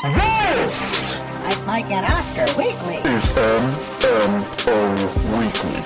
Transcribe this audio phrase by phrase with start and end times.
[0.00, 2.98] This, Mike, Mike, and Oscar Weekly.
[3.10, 4.78] is MMO
[5.36, 5.82] Weekly.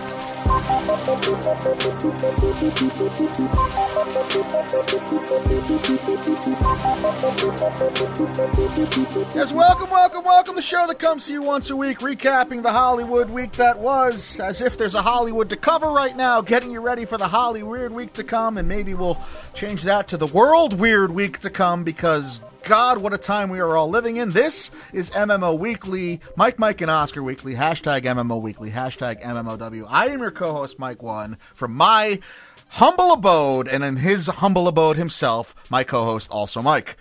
[9.34, 10.52] Yes, welcome, welcome, welcome.
[10.52, 13.78] To the show that comes to you once a week, recapping the Hollywood week that
[13.78, 17.28] was, as if there's a Hollywood to cover right now, getting you ready for the
[17.28, 19.16] Holly Weird week to come, and maybe we'll
[19.54, 22.42] change that to the World Weird week to come because.
[22.64, 24.30] God, what a time we are all living in.
[24.30, 29.86] This is MMO Weekly, Mike, Mike, and Oscar Weekly, hashtag MMO Weekly, hashtag MMOW.
[29.88, 32.20] I am your co host, Mike One, from my
[32.68, 36.96] humble abode, and in his humble abode himself, my co host, also Mike.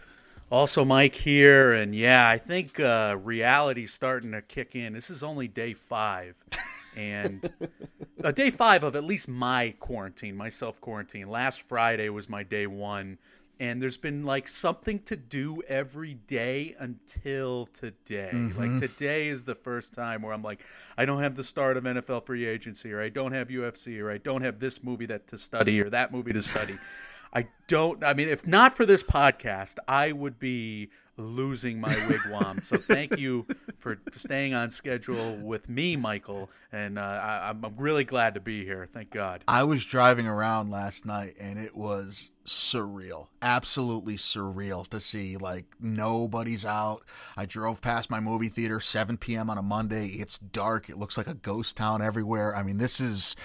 [0.52, 4.94] Also, Mike here, and yeah, I think uh, reality's starting to kick in.
[4.94, 6.44] This is only day five,
[6.98, 7.50] and
[8.24, 11.30] uh, day five of at least my quarantine, my self quarantine.
[11.30, 13.20] Last Friday was my day one,
[13.62, 18.32] and there's been like something to do every day until today.
[18.34, 18.80] Like mm-hmm.
[18.80, 20.66] today is the first time where I'm like,
[20.98, 24.10] I don't have the start of NFL free agency, or I don't have UFC, or
[24.10, 26.74] I don't have this movie that to study, or that movie to study.
[27.34, 28.04] I don't.
[28.04, 30.90] I mean, if not for this podcast, I would be
[31.22, 32.64] losing my wigwam.
[32.64, 33.46] so thank you
[33.78, 38.40] for staying on schedule with me, Michael, and uh, I, I'm I'm really glad to
[38.40, 38.88] be here.
[38.92, 39.44] Thank God.
[39.48, 43.28] I was driving around last night and it was surreal.
[43.42, 47.04] Absolutely surreal to see like nobody's out.
[47.38, 49.50] I drove past my movie theater 7 p.m.
[49.50, 50.08] on a Monday.
[50.08, 50.90] It's dark.
[50.90, 52.56] It looks like a ghost town everywhere.
[52.56, 53.36] I mean, this is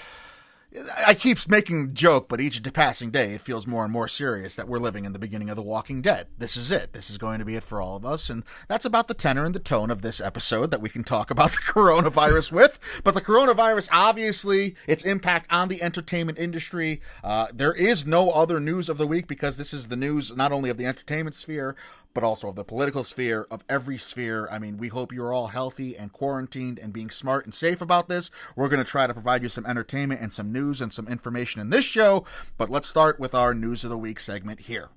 [1.07, 4.69] I keep making joke, but each passing day it feels more and more serious that
[4.69, 6.27] we're living in the beginning of The Walking Dead.
[6.37, 6.93] This is it.
[6.93, 9.45] This is going to be it for all of us, and that's about the tenor
[9.45, 13.01] and the tone of this episode that we can talk about the coronavirus with.
[13.05, 17.01] But the coronavirus, obviously, its impact on the entertainment industry.
[17.23, 20.53] Uh, there is no other news of the week because this is the news not
[20.53, 21.77] only of the entertainment sphere
[22.17, 24.49] but also of the political sphere, of every sphere.
[24.51, 28.09] I mean, we hope you're all healthy and quarantined and being smart and safe about
[28.09, 28.31] this.
[28.57, 31.61] We're going to try to provide you some entertainment and some news and some information
[31.61, 32.25] in this show,
[32.57, 34.89] but let's start with our News of the Week segment here.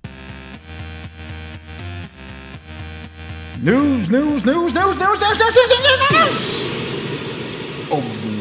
[3.62, 6.69] News, news, news, news, news, news, news, news, news, news.
[7.91, 8.38] Oh,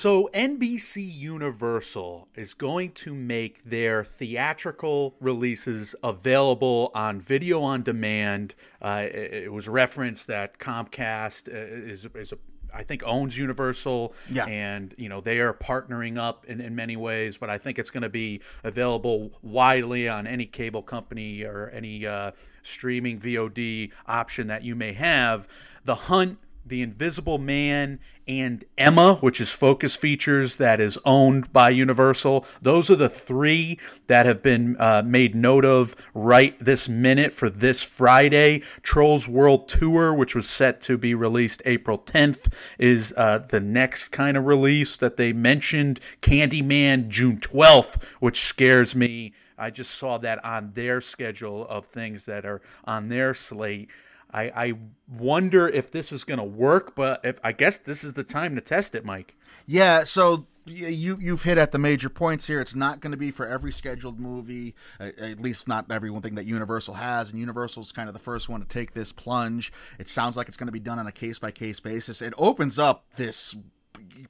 [0.00, 8.54] So NBC Universal is going to make their theatrical releases available on video on demand.
[8.80, 12.38] Uh, it, it was referenced that Comcast uh, is is a
[12.72, 14.46] I think owns Universal, Yeah.
[14.46, 17.36] and you know they are partnering up in, in many ways.
[17.36, 22.06] But I think it's going to be available widely on any cable company or any
[22.06, 22.30] uh,
[22.62, 25.46] streaming VOD option that you may have.
[25.84, 27.98] The Hunt, The Invisible Man,
[28.30, 32.46] and Emma, which is Focus Features that is owned by Universal.
[32.62, 33.76] Those are the three
[34.06, 38.60] that have been uh, made note of right this minute for this Friday.
[38.82, 44.08] Trolls World Tour, which was set to be released April 10th, is uh, the next
[44.08, 45.98] kind of release that they mentioned.
[46.22, 49.32] Candyman, June 12th, which scares me.
[49.58, 53.90] I just saw that on their schedule of things that are on their slate.
[54.32, 54.74] I, I
[55.08, 58.54] wonder if this is going to work, but if I guess this is the time
[58.54, 59.34] to test it, Mike.
[59.66, 62.60] Yeah, so you you've hit at the major points here.
[62.60, 66.34] It's not going to be for every scheduled movie, at least not every one thing
[66.36, 67.30] that Universal has.
[67.30, 69.72] And Universal's kind of the first one to take this plunge.
[69.98, 72.22] It sounds like it's going to be done on a case by case basis.
[72.22, 73.56] It opens up this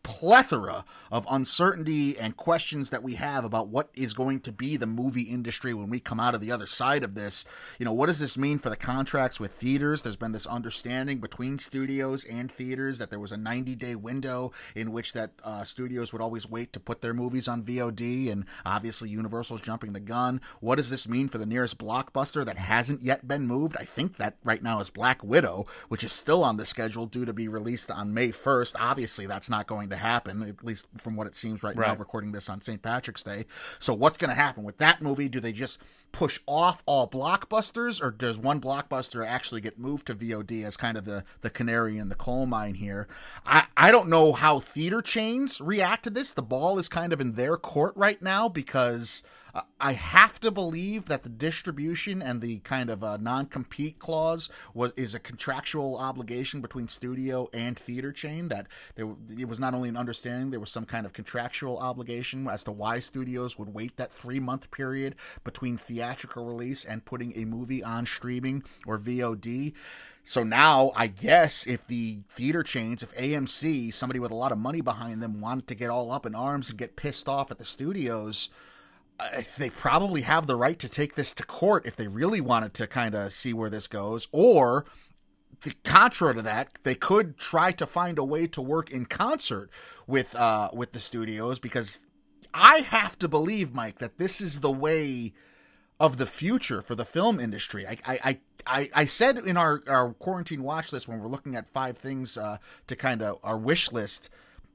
[0.02, 4.86] plethora of uncertainty and questions that we have about what is going to be the
[4.86, 7.44] movie industry when we come out of the other side of this.
[7.78, 10.02] You know, what does this mean for the contracts with theaters?
[10.02, 14.52] There's been this understanding between studios and theaters that there was a 90 day window
[14.74, 18.44] in which that uh, studios would always wait to put their movies on VOD, and
[18.64, 20.40] obviously Universal's jumping the gun.
[20.60, 23.76] What does this mean for the nearest blockbuster that hasn't yet been moved?
[23.78, 27.24] I think that right now is Black Widow, which is still on the schedule due
[27.24, 28.76] to be released on May 1st.
[28.78, 32.32] Obviously, that's not going to happen, at least from what it seems right, now, recording
[32.32, 32.80] this on St.
[32.82, 33.46] Patrick's Day.
[33.78, 35.28] So, what's going to happen with that movie?
[35.28, 35.78] Do they just
[36.12, 40.96] push off all blockbusters, or does one blockbuster actually get moved to VOD as kind
[40.96, 43.08] of the, the canary in the coal mine here?
[43.46, 46.32] I, I don't know how theater chains react to this.
[46.32, 49.22] The ball is kind of in their court right now because.
[49.54, 54.50] Uh, I have to believe that the distribution and the kind of uh, non-compete clause
[54.74, 58.48] was is a contractual obligation between studio and theater chain.
[58.48, 59.08] That there
[59.38, 62.72] it was not only an understanding, there was some kind of contractual obligation as to
[62.72, 67.82] why studios would wait that three month period between theatrical release and putting a movie
[67.82, 69.74] on streaming or VOD.
[70.24, 74.58] So now, I guess if the theater chains, if AMC, somebody with a lot of
[74.58, 77.58] money behind them, wanted to get all up in arms and get pissed off at
[77.58, 78.50] the studios,
[79.58, 82.86] they probably have the right to take this to court if they really wanted to
[82.86, 84.86] kind of see where this goes, or
[85.62, 89.70] the contrary to that, they could try to find a way to work in concert
[90.06, 92.04] with uh, with the studios because
[92.54, 95.32] I have to believe, Mike, that this is the way
[95.98, 97.86] of the future for the film industry.
[97.86, 101.68] I I I, I, said in our, our quarantine watch list when we're looking at
[101.68, 102.58] five things uh,
[102.88, 104.28] to kind of our wish list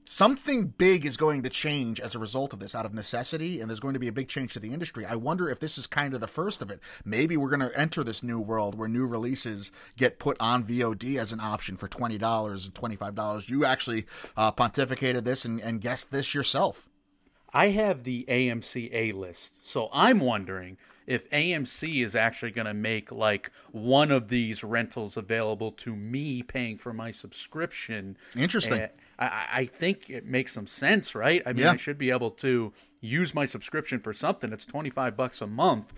[0.08, 3.68] something big is going to change as a result of this out of necessity and
[3.68, 5.86] there's going to be a big change to the industry i wonder if this is
[5.86, 8.88] kind of the first of it maybe we're going to enter this new world where
[8.88, 14.06] new releases get put on vod as an option for $20 and $25 you actually
[14.36, 16.88] uh, pontificated this and, and guessed this yourself
[17.52, 19.66] I have the AMC A list.
[19.66, 20.76] So I'm wondering
[21.06, 26.42] if AMC is actually going to make like one of these rentals available to me
[26.42, 28.18] paying for my subscription.
[28.36, 28.88] Interesting.
[29.18, 31.42] I, I think it makes some sense, right?
[31.46, 31.72] I mean, Yeah.
[31.72, 34.52] I should be able to use my subscription for something.
[34.52, 35.94] It's 25 bucks a month.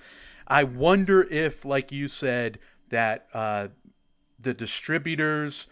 [0.47, 2.59] I wonder if, like you said,
[2.91, 3.69] that uh,
[4.39, 5.67] the distributors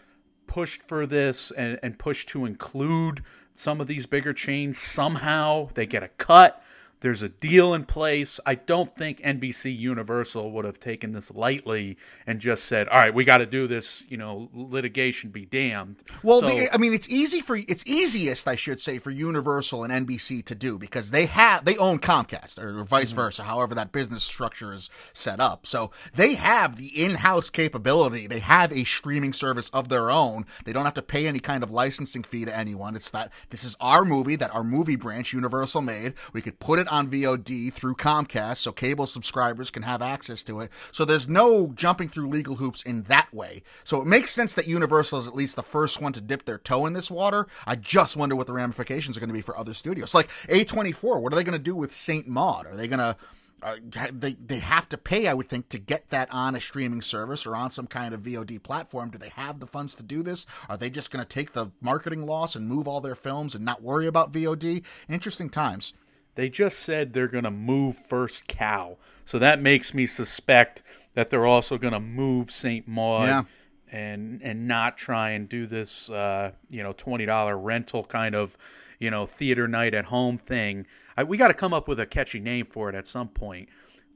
[0.45, 3.23] pushed for this and, and pushed to include
[3.53, 6.61] some of these bigger chains somehow they get a cut
[7.01, 11.97] there's a deal in place i don't think nbc universal would have taken this lightly
[12.25, 16.03] and just said all right we got to do this you know litigation be damned
[16.23, 19.83] Well, So- the, I mean, it's easy for it's easiest, I should say, for Universal
[19.83, 23.15] and NBC to do because they have they own Comcast or vice mm-hmm.
[23.21, 25.65] versa, however that business structure is set up.
[25.65, 28.27] So they have the in-house capability.
[28.27, 30.45] They have a streaming service of their own.
[30.65, 32.95] They don't have to pay any kind of licensing fee to anyone.
[32.95, 36.13] It's that this is our movie that our movie branch Universal made.
[36.33, 40.61] We could put it on VOD through Comcast, so cable subscribers can have access to
[40.61, 40.71] it.
[40.91, 43.63] So there's no jumping through legal hoops in that way.
[43.83, 46.57] So it makes sense that Universal is at least the first one to dip their
[46.57, 47.47] toe in this water.
[47.65, 50.15] I just wonder what the ramifications are going to be for other studios.
[50.15, 52.65] Like A24, what are they going to do with Saint Maud?
[52.67, 53.15] Are they going to
[53.61, 53.75] uh,
[54.11, 57.45] they they have to pay, I would think, to get that on a streaming service
[57.45, 59.09] or on some kind of VOD platform.
[59.09, 60.45] Do they have the funds to do this?
[60.69, 63.65] Are they just going to take the marketing loss and move all their films and
[63.65, 64.83] not worry about VOD?
[65.09, 65.95] Interesting times.
[66.37, 68.97] They just said they're going to move First Cow.
[69.25, 70.83] So that makes me suspect
[71.15, 72.87] that they're also going to move St.
[72.87, 73.43] Maud Yeah.
[73.91, 78.55] and and not try and do this uh, you know, $20 rental kind of,
[78.99, 80.85] you know, theater night at home thing.
[81.17, 83.67] I, we got to come up with a catchy name for it at some point.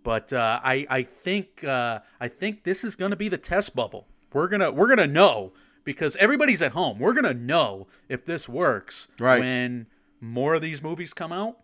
[0.04, 3.76] But uh, I I think uh, I think this is going to be the test
[3.76, 4.08] bubble.
[4.34, 5.54] We're gonna we're gonna know
[5.84, 6.98] because everybody's at home.
[7.00, 9.40] We're gonna know if this works Right.
[9.42, 9.88] when
[10.22, 11.58] more of these movies come out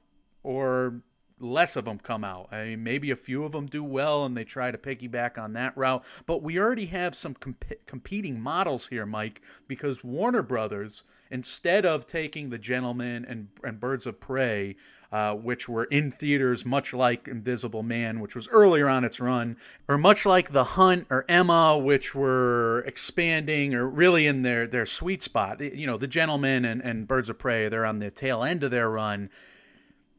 [0.43, 1.01] or
[1.39, 2.47] less of them come out.
[2.51, 5.53] I mean, maybe a few of them do well and they try to piggyback on
[5.53, 6.03] that route.
[6.25, 12.05] But we already have some comp- competing models here, Mike, because Warner Brothers, instead of
[12.05, 14.75] taking The Gentleman and, and Birds of Prey,
[15.11, 19.57] uh, which were in theaters much like Invisible Man, which was earlier on its run,
[19.87, 24.85] or much like The Hunt or Emma, which were expanding or really in their, their
[24.85, 25.61] sweet spot.
[25.61, 28.71] You know, The Gentleman and, and Birds of Prey, they're on the tail end of
[28.71, 29.29] their run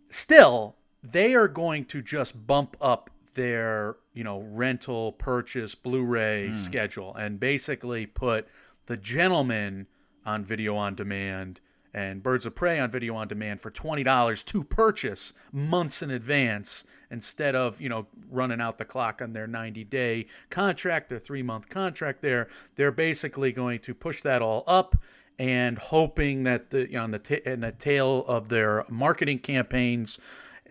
[0.09, 6.55] still they are going to just bump up their you know rental purchase blu-ray hmm.
[6.55, 8.49] schedule and basically put
[8.87, 9.87] the gentleman
[10.27, 11.61] on video on demand
[11.95, 16.85] and birds of prey on video on demand for $20 to purchase months in advance
[17.11, 21.43] instead of you know running out the clock on their 90 day contract their three
[21.43, 22.49] month contract there.
[22.77, 24.97] They're basically going to push that all up
[25.39, 30.19] and hoping that the, on the ta- in the tail of their marketing campaigns,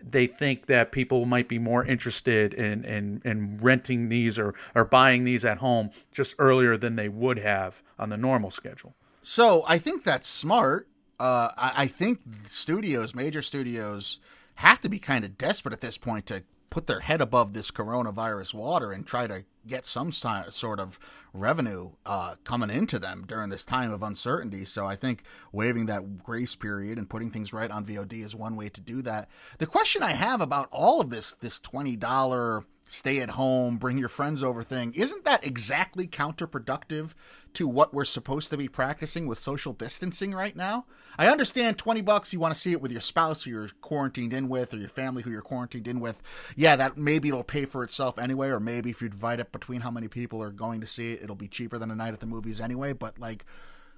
[0.02, 4.84] they think that people might be more interested in, in, in renting these or, or
[4.84, 8.94] buying these at home just earlier than they would have on the normal schedule.
[9.22, 10.88] So I think that's smart.
[11.18, 14.20] Uh, I, I think studios, major studios,
[14.56, 17.70] have to be kind of desperate at this point to put their head above this
[17.70, 20.98] coronavirus water and try to get some sort of
[21.32, 24.64] revenue uh, coming into them during this time of uncertainty.
[24.64, 25.22] So I think
[25.52, 29.02] waiving that grace period and putting things right on VOD is one way to do
[29.02, 29.28] that.
[29.58, 33.98] The question I have about all of this, this twenty dollar stay at home, bring
[33.98, 37.14] your friends over thing, isn't that exactly counterproductive
[37.54, 40.86] to what we're supposed to be practicing with social distancing right now?
[41.18, 44.32] I understand 20 bucks, you want to see it with your spouse who you're quarantined
[44.32, 46.22] in with or your family who you're quarantined in with.
[46.56, 49.82] Yeah, that maybe it'll pay for itself anyway, or maybe if you divide it between
[49.82, 52.20] how many people are going to see it, it'll be cheaper than a night at
[52.20, 52.92] the movies anyway.
[52.92, 53.44] But like,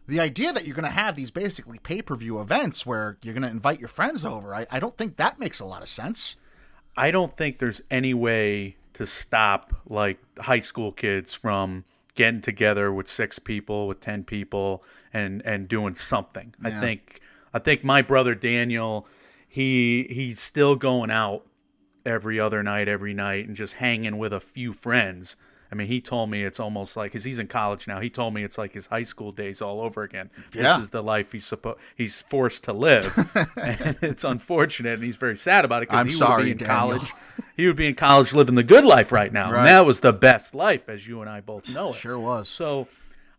[0.07, 3.35] the idea that you're going to have these basically pay per view events where you're
[3.35, 5.89] going to invite your friends over, I, I don't think that makes a lot of
[5.89, 6.37] sense.
[6.97, 12.93] I don't think there's any way to stop like high school kids from getting together
[12.93, 16.55] with six people, with ten people, and and doing something.
[16.63, 17.21] I think
[17.55, 19.09] I think my brother Daniel,
[19.49, 21.47] he he's still going out
[22.05, 25.37] every other night, every night, and just hanging with a few friends.
[25.73, 28.01] I mean, he told me it's almost like because he's in college now.
[28.01, 30.29] He told me it's like his high school days all over again.
[30.53, 30.75] Yeah.
[30.75, 33.17] This is the life he's supposed he's forced to live,
[33.57, 36.51] and it's unfortunate, and he's very sad about it because I'm he sorry, would be
[36.51, 36.77] in Daniel.
[36.77, 37.13] college.
[37.57, 39.59] He would be in college living the good life right now, Right.
[39.59, 41.97] and that was the best life, as you and I both know it.
[41.97, 42.49] Sure was.
[42.49, 42.89] So,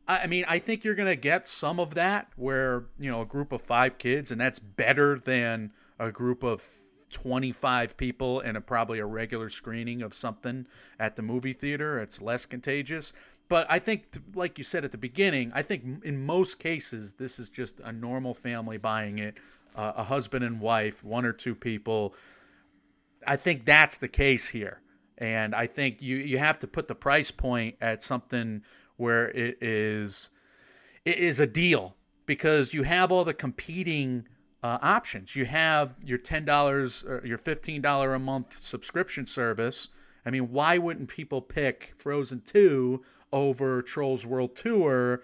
[0.08, 3.26] I mean, I think you're going to get some of that where, you know, a
[3.26, 6.64] group of five kids, and that's better than a group of
[7.12, 10.66] 25 people and a probably a regular screening of something
[11.00, 12.00] at the movie theater.
[12.00, 13.14] It's less contagious.
[13.50, 17.38] But I think, like you said at the beginning, I think in most cases, this
[17.38, 19.36] is just a normal family buying it,
[19.76, 22.16] uh, a husband and wife, one or two people.
[23.28, 24.82] I think that's the case here.
[25.18, 28.64] And I think you, you have to put the price point at something
[28.98, 30.30] where it is
[31.06, 34.28] it is a deal because you have all the competing
[34.64, 35.36] uh, options.
[35.36, 39.90] You have your ten dollars or your fifteen dollar a month subscription service.
[40.26, 43.02] I mean, why wouldn't people pick Frozen Two
[43.34, 45.24] over Trolls World Tour?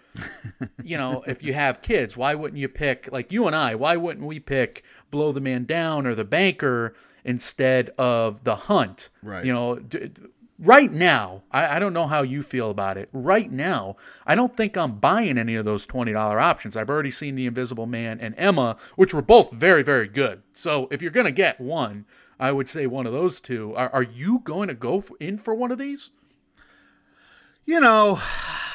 [0.84, 3.76] you know, if you have kids, why wouldn't you pick like you and I?
[3.76, 6.96] Why wouldn't we pick Blow the Man Down or The Banker
[7.28, 9.12] instead of The Hunt?
[9.22, 9.46] Right.
[9.46, 10.10] You know, d-
[10.60, 13.10] right now, I, I don't know how you feel about it.
[13.14, 16.76] Right now, I don't think I'm buying any of those $20 options.
[16.76, 20.42] I've already seen The Invisible Man and Emma, which were both very, very good.
[20.54, 22.06] So if you're going to get one,
[22.40, 23.76] I would say one of those two.
[23.76, 26.12] Are, are you going to go in for one of these?
[27.66, 28.20] You know,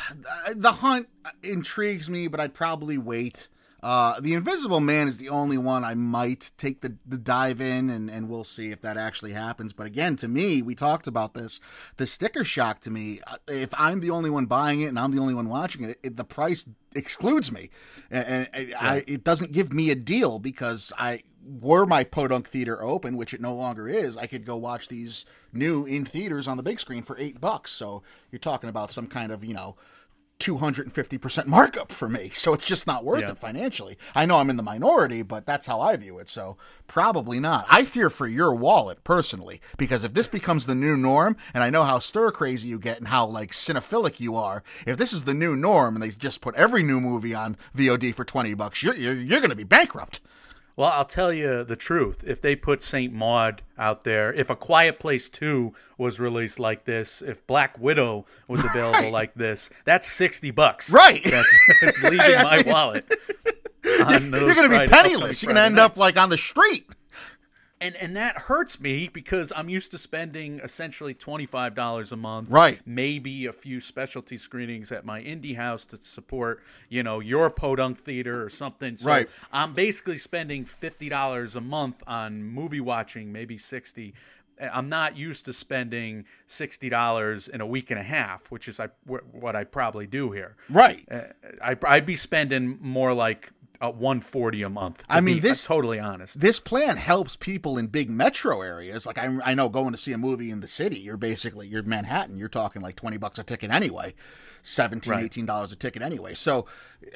[0.54, 1.08] the hunt
[1.42, 3.48] intrigues me, but I'd probably wait.
[3.82, 7.90] Uh, the Invisible Man is the only one I might take the, the dive in,
[7.90, 9.72] and, and we'll see if that actually happens.
[9.72, 11.58] But again, to me, we talked about this.
[11.96, 15.10] The sticker shock to me, uh, if I'm the only one buying it and I'm
[15.10, 17.70] the only one watching it, it the price excludes me.
[18.10, 22.82] And, and I, it doesn't give me a deal because I were my podunk theater
[22.82, 26.56] open, which it no longer is, I could go watch these new in theaters on
[26.56, 27.72] the big screen for eight bucks.
[27.72, 29.76] So you're talking about some kind of, you know,
[30.42, 32.30] 250% markup for me.
[32.34, 33.30] So it's just not worth Yeah.
[33.30, 33.96] it financially.
[34.14, 36.28] I know I'm in the minority, but that's how I view it.
[36.28, 36.56] So
[36.86, 37.66] probably not.
[37.70, 41.70] I fear for your wallet personally, because if this becomes the new norm, and I
[41.70, 45.24] know how stir crazy you get and how like cinephilic you are, if this is
[45.24, 48.82] the new norm and they just put every new movie on VOD for 20 bucks,
[48.82, 50.20] you're, you're, you're going to be bankrupt.
[50.76, 52.24] Well, I'll tell you the truth.
[52.26, 56.84] If they put Saint Maud out there, if A Quiet Place 2 was released like
[56.84, 59.12] this, if Black Widow was available Right.
[59.12, 60.90] like this, that's 60 bucks.
[60.90, 61.22] Right.
[61.24, 63.04] That's, that's leaving my wallet.
[63.84, 64.08] You're
[64.54, 65.42] going to be penniless.
[65.42, 66.86] You're going to end Friday up like on the street.
[67.82, 72.16] And and that hurts me because I'm used to spending essentially twenty five dollars a
[72.16, 72.80] month, Right.
[72.86, 77.98] Maybe a few specialty screenings at my indie house to support, you know, your podunk
[77.98, 78.96] theater or something.
[78.96, 79.28] So Right.
[79.52, 84.14] I'm basically spending fifty dollars a month on movie watching, maybe sixty.
[84.60, 88.78] I'm not used to spending sixty dollars in a week and a half, which is
[88.78, 90.56] I, what I probably do here.
[90.68, 91.04] Right.
[91.10, 91.22] Uh,
[91.62, 93.50] I, I'd be spending more like
[93.82, 94.98] uh, 140 a month.
[94.98, 96.40] to I mean, uh, this- totally honest.
[96.40, 99.04] this plan helps people in big metro areas.
[99.04, 101.82] Like I, I know going to see a movie in the city, you're basically you're
[101.82, 102.36] Manhattan.
[102.36, 104.14] You're talking like twenty bucks a ticket anyway,
[104.62, 105.24] 17 Right.
[105.24, 106.34] 18 dollars a ticket anyway.
[106.34, 106.66] So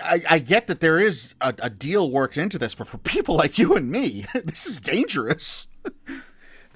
[0.05, 3.37] I, I get that there is a, a deal worked into this, but for people
[3.37, 5.69] like you and me, this is dangerous.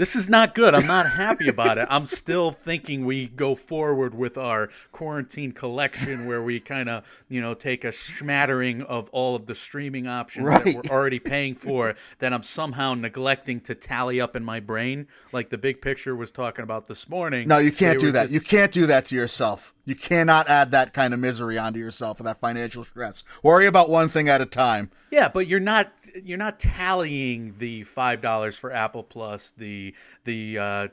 [0.00, 0.74] This is not good.
[0.74, 1.86] I'm not happy about it.
[1.90, 7.42] I'm still thinking we go forward with our quarantine collection where we kind of, you
[7.42, 10.64] know, take a smattering of all of the streaming options Right.
[10.64, 15.06] that we're already paying for that I'm somehow neglecting to tally up in my brain,
[15.32, 17.46] like the big picture was talking about this morning.
[17.46, 18.22] No, you can't They do that.
[18.22, 19.74] just- You can't do that to yourself.
[19.84, 23.24] You cannot add that kind of misery onto yourself with that financial stress.
[23.42, 24.90] Worry about one thing at a time.
[25.10, 25.92] Yeah, but you're not
[26.24, 30.88] you're not tallying the five dollars for Apple Plus, the the uh,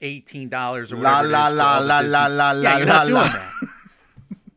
[0.00, 1.28] eighteen dollars or whatever.
[1.28, 3.22] la, for la, la, la, la, yeah, la, you're not la, doing la.
[3.24, 3.52] that.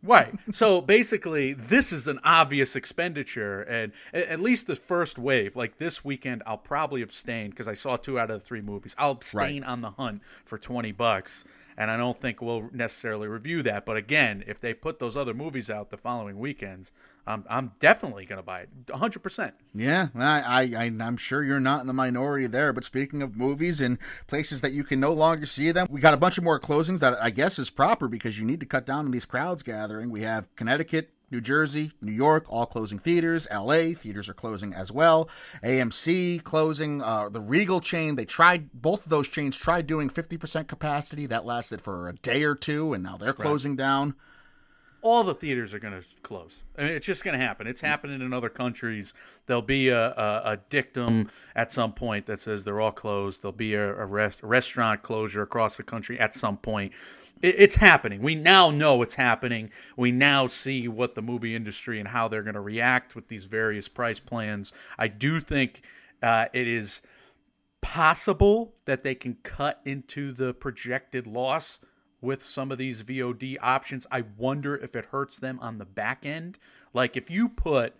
[0.03, 0.31] Right.
[0.51, 6.05] So basically, this is an obvious expenditure, and at least the first wave, like this
[6.05, 8.95] weekend, I'll probably abstain because I saw two out of the three movies.
[8.99, 11.43] I'll abstain on the hunt for twenty bucks,
[11.75, 13.83] and I don't think we'll necessarily review that.
[13.85, 16.91] But again, if they put those other movies out the following weekends,
[17.27, 19.55] I'm I'm definitely gonna buy it, hundred percent.
[19.73, 20.41] Yeah, I,
[20.75, 22.71] I, I- I'm sure you're not in the minority there.
[22.71, 26.13] But speaking of movies and places that you can no longer see them, we got
[26.13, 28.85] a bunch of more closings that I guess is proper because you need to cut
[28.85, 30.11] down on these crowds gathering.
[30.11, 33.47] We have Connecticut, New Jersey, New York, all closing theaters.
[33.49, 33.93] L.A.
[33.93, 35.27] theaters are closing as well.
[35.63, 37.01] AMC closing.
[37.01, 41.25] Uh, the Regal chain, they tried both of those chains tried doing 50% capacity.
[41.25, 44.13] That lasted for a day or two, and now they're closing down.
[45.05, 46.63] All the theaters are going to close.
[46.79, 47.67] I mean, it's just going to happen.
[47.67, 49.13] It's happening in other countries.
[49.45, 53.43] There'll be a, a, a, dictum at some point that says they're all closed.
[53.43, 56.91] There'll be a, a, rest, restaurant closure across the country at some point.
[57.43, 58.23] It, it's happening.
[58.23, 59.69] We now know it's happening.
[59.95, 63.45] We now see what the movie industry and how they're going to react with these
[63.45, 64.73] various price plans.
[64.97, 65.81] I do think
[66.23, 67.03] uh, it is
[67.81, 71.79] possible that they can cut into the projected loss
[72.25, 74.05] with some of these VOD options.
[74.11, 76.59] I wonder if it hurts them on the back end.
[76.93, 77.93] Like if you put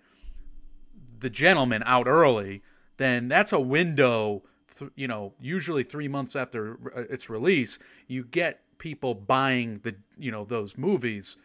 [1.20, 2.62] the gentleman out early,
[2.98, 4.44] then that's a window.
[4.78, 9.96] Th- you know, usually three months after uh, its release, you get people buying the
[10.18, 11.38] you know those movies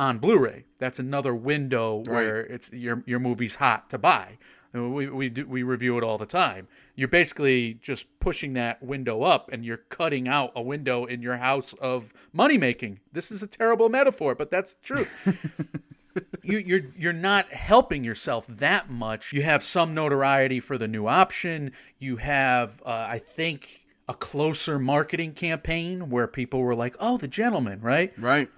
[0.00, 0.64] on Blu-ray.
[0.78, 2.06] That's another window right.
[2.06, 4.38] where it's your your movie's hot to buy.
[4.72, 6.68] We we do, we review it all the time.
[6.94, 11.36] You're basically just pushing that window up, and you're cutting out a window in your
[11.36, 13.00] house of money making.
[13.12, 15.06] This is a terrible metaphor, but that's true.
[16.42, 19.34] you, you're you're not helping yourself that much.
[19.34, 21.72] You have some notoriety for the new option.
[21.98, 23.68] You have, uh, I think,
[24.08, 28.14] a closer marketing campaign where people were like, "Oh, the gentleman," right?
[28.16, 28.48] Right.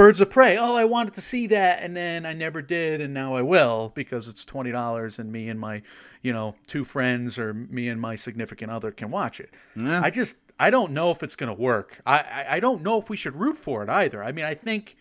[0.00, 0.56] Birds of Prey.
[0.56, 3.92] Oh, I wanted to see that, and then I never did, and now I will
[3.94, 5.82] because it's twenty dollars, and me and my,
[6.22, 9.50] you know, two friends or me and my significant other can watch it.
[9.76, 10.00] Yeah.
[10.02, 12.00] I just I don't know if it's going to work.
[12.06, 14.24] I, I I don't know if we should root for it either.
[14.24, 14.96] I mean, I think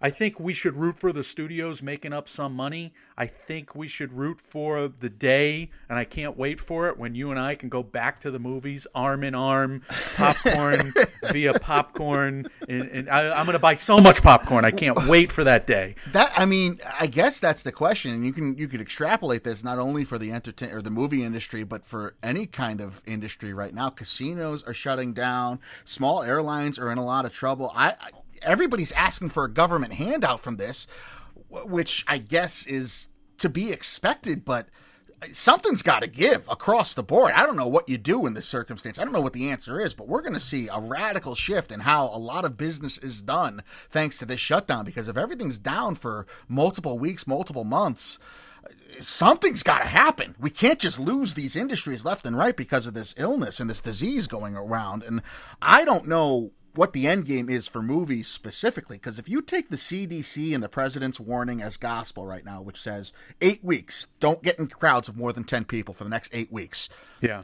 [0.00, 2.92] I think we should root for the studios making up some money.
[3.16, 7.14] I think we should root for the day, and I can't wait for it when
[7.14, 9.82] you and I can go back to the movies arm in arm,
[10.16, 10.92] popcorn
[11.30, 14.64] via popcorn, and, and I, am going to buy so much popcorn.
[14.64, 15.94] I can't wait for that day.
[16.12, 19.64] That I mean, I guess that's the question, and you can you could extrapolate this
[19.64, 23.54] not only for the entertain or the movie industry, but for any kind of industry
[23.54, 23.88] right now.
[23.88, 25.58] Casinos are shutting down.
[25.84, 27.72] Small airlines are in a lot of trouble.
[27.74, 28.10] I, I
[28.42, 30.86] everybody's asking for a government handout from this,
[31.48, 34.68] which I guess is to be expected, but
[35.32, 37.32] something's got to give across the board.
[37.34, 38.98] I don't know what you do in this circumstance.
[38.98, 41.72] I don't know what the answer is, but we're going to see a radical shift
[41.72, 44.84] in how a lot of business is done thanks to this shutdown.
[44.84, 48.18] Because if everything's down for multiple weeks, multiple months,
[49.00, 50.34] something's got to happen.
[50.38, 53.80] We can't just lose these industries left and right because of this illness and this
[53.80, 55.02] disease going around.
[55.02, 55.22] And
[55.62, 58.96] I don't know what the end game is for movies specifically.
[58.96, 62.80] Because if you take the CDC and the president's warning as gospel right now, which
[62.80, 66.34] says eight weeks, don't get in crowds of more than 10 people for the next
[66.34, 66.88] eight weeks.
[67.20, 67.42] Yeah.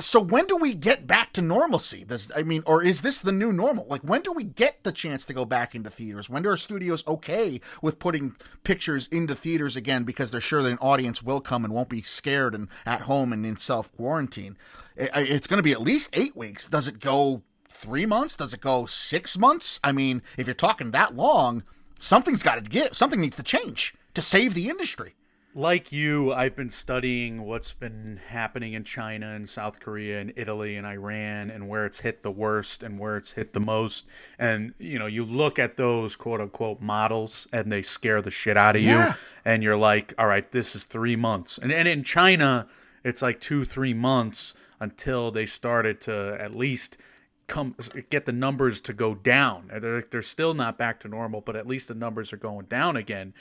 [0.00, 2.02] So when do we get back to normalcy?
[2.04, 3.86] Does I mean, or is this the new normal?
[3.88, 6.30] Like when do we get the chance to go back into theaters?
[6.30, 10.78] When are studios okay with putting pictures into theaters again because they're sure that an
[10.78, 14.56] audience will come and won't be scared and at home and in self quarantine?
[14.96, 16.68] It's going to be at least eight weeks.
[16.68, 17.42] Does it go
[17.82, 18.36] three months?
[18.36, 19.80] Does it go six months?
[19.82, 21.64] I mean, if you're talking that long,
[21.98, 22.96] something's got to give.
[22.96, 25.14] Something needs to change to save the industry.
[25.54, 30.76] Like you, I've been studying what's been happening in China and South Korea and Italy
[30.76, 34.06] and Iran and where it's hit the worst and where it's hit the most.
[34.38, 38.56] And, you know, you look at those quote unquote models and they scare the shit
[38.56, 39.08] out of yeah.
[39.08, 39.14] you.
[39.44, 41.58] And you're like, all right, this is three months.
[41.58, 42.66] And, and in China,
[43.04, 46.96] it's like two, three months until they started to at least–
[47.46, 47.74] come
[48.10, 49.70] get the numbers to go down.
[49.80, 52.96] They're, they're still not back to normal, but at least the numbers are going down
[52.96, 53.34] again.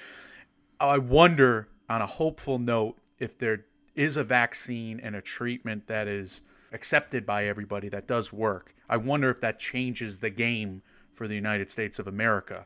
[0.79, 6.07] I wonder, on a hopeful note, if there is a vaccine and a treatment that
[6.07, 8.73] is accepted by everybody that does work.
[8.89, 10.81] I wonder if that changes the game
[11.13, 12.65] for the United States of America.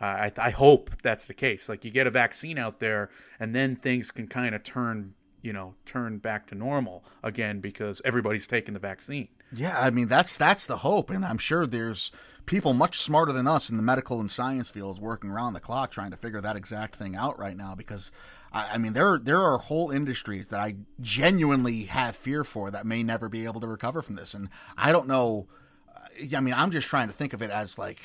[0.00, 1.68] Uh, I, I hope that's the case.
[1.68, 3.10] Like you get a vaccine out there,
[3.40, 8.00] and then things can kind of turn, you know, turn back to normal again because
[8.04, 9.28] everybody's taking the vaccine.
[9.52, 12.12] Yeah, I mean that's that's the hope, and I'm sure there's
[12.46, 15.90] people much smarter than us in the medical and science fields working around the clock
[15.90, 17.74] trying to figure that exact thing out right now.
[17.74, 18.10] Because
[18.52, 23.02] I, mean there there are whole industries that I genuinely have fear for that may
[23.02, 25.48] never be able to recover from this, and I don't know.
[25.94, 28.00] Uh, I mean, I'm just trying to think of it as like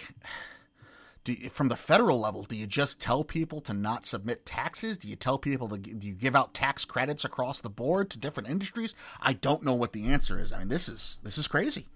[1.31, 4.97] you, from the federal level, do you just tell people to not submit taxes?
[4.97, 8.19] Do you tell people to do you give out tax credits across the board to
[8.19, 8.93] different industries?
[9.21, 10.51] I don't know what the answer is.
[10.51, 11.88] I mean, this is this is crazy.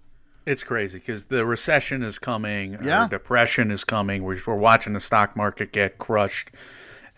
[0.46, 2.78] It's crazy because the recession is coming.
[2.82, 3.06] Yeah.
[3.06, 4.22] depression is coming.
[4.22, 6.50] We're, we're watching the stock market get crushed.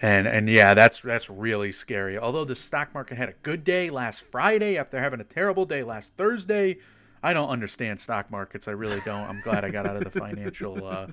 [0.03, 2.19] And and yeah, that's that's really scary.
[2.19, 5.85] Although the stock market had a good day last Friday after having a terrible day
[5.85, 6.79] last Thursday,
[7.23, 8.67] I don't understand stock markets.
[8.69, 9.29] I really don't.
[9.29, 11.07] I'm glad I got out of the financial uh,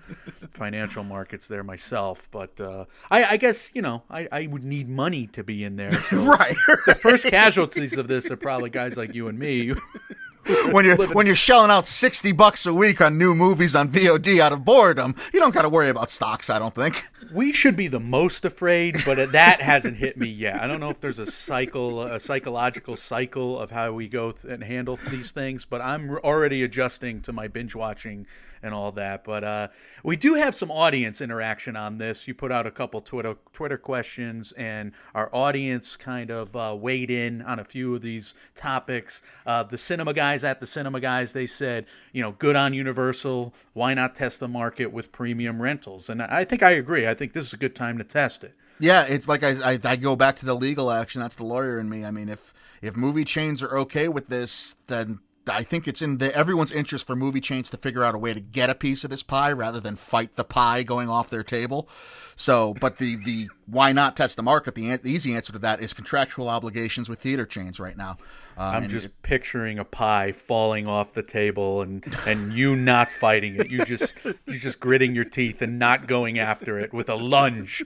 [0.52, 2.28] financial markets there myself.
[2.32, 5.76] But uh, I, I, guess you know I, I, would need money to be in
[5.76, 5.92] there.
[5.92, 9.74] So right, The first casualties of this are probably guys like you and me.
[10.72, 14.40] when you're when you're shelling out sixty bucks a week on new movies on VOD
[14.40, 16.50] out of boredom, you don't got to worry about stocks.
[16.50, 17.06] I don't think.
[17.34, 20.62] We should be the most afraid, but that hasn't hit me yet.
[20.62, 24.54] I don't know if there's a cycle, a psychological cycle of how we go th-
[24.54, 28.28] and handle these things, but I'm already adjusting to my binge watching
[28.62, 29.24] and all that.
[29.24, 29.68] But uh,
[30.04, 32.28] we do have some audience interaction on this.
[32.28, 37.12] You put out a couple Twitter Twitter questions, and our audience kind of uh, weighed
[37.12, 39.22] in on a few of these topics.
[39.46, 43.54] Uh, the cinema guys at the cinema guys, they said, you know, good on Universal.
[43.74, 46.10] Why not test the market with premium rentals?
[46.10, 47.08] And I think I agree.
[47.08, 48.54] I think this is a good time to test it.
[48.80, 51.22] Yeah, it's like I, I, I go back to the legal action.
[51.22, 52.06] That's the lawyer in me.
[52.06, 56.18] I mean, if if movie chains are okay with this, then I think it's in
[56.18, 59.04] the everyone's interest for movie chains to figure out a way to get a piece
[59.04, 61.90] of this pie rather than fight the pie going off their table.
[62.36, 64.76] So, but the the why not test the market?
[64.76, 68.18] The, the easy answer to that is contractual obligations with theater chains right now.
[68.58, 73.10] Uh, I'm just it, picturing a pie falling off the table and and you not
[73.10, 73.70] fighting it.
[73.70, 77.84] You just you just gritting your teeth and not going after it with a lunge.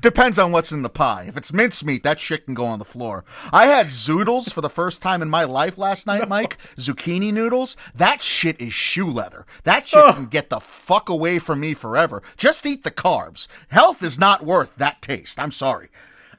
[0.00, 1.24] Depends on what's in the pie.
[1.26, 3.24] If it's mincemeat, that shit can go on the floor.
[3.52, 6.58] I had zoodles for the first time in my life last night, Mike.
[6.76, 7.76] Zucchini noodles.
[7.94, 9.44] That shit is shoe leather.
[9.64, 12.22] That shit can get the fuck away from me forever.
[12.36, 13.48] Just eat the carbs.
[13.68, 15.40] Health is not worth that taste.
[15.40, 15.88] I'm sorry.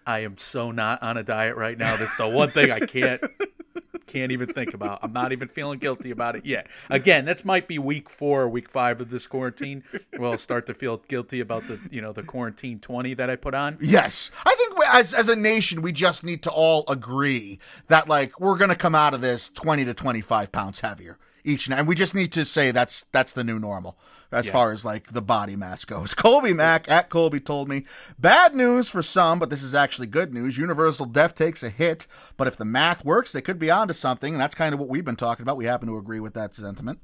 [0.05, 1.95] I am so not on a diet right now.
[1.95, 3.21] That's the one thing I can't
[4.07, 4.99] can't even think about.
[5.01, 6.67] I'm not even feeling guilty about it yet.
[6.89, 9.83] Again, this might be week four or week five of this quarantine.
[10.17, 13.53] We'll start to feel guilty about the you know the quarantine twenty that I put
[13.53, 13.77] on.
[13.81, 18.39] Yes, I think as as a nation we just need to all agree that like
[18.39, 21.79] we're gonna come out of this twenty to twenty five pounds heavier each night.
[21.79, 23.97] And we just need to say that's that's the new normal
[24.31, 24.51] as yeah.
[24.51, 26.13] far as like the body mass goes.
[26.15, 27.85] Colby Mack at Colby told me
[28.19, 30.57] bad news for some, but this is actually good news.
[30.57, 34.33] Universal Def takes a hit, but if the math works, they could be onto something,
[34.33, 35.57] and that's kind of what we've been talking about.
[35.57, 36.99] We happen to agree with that sentiment.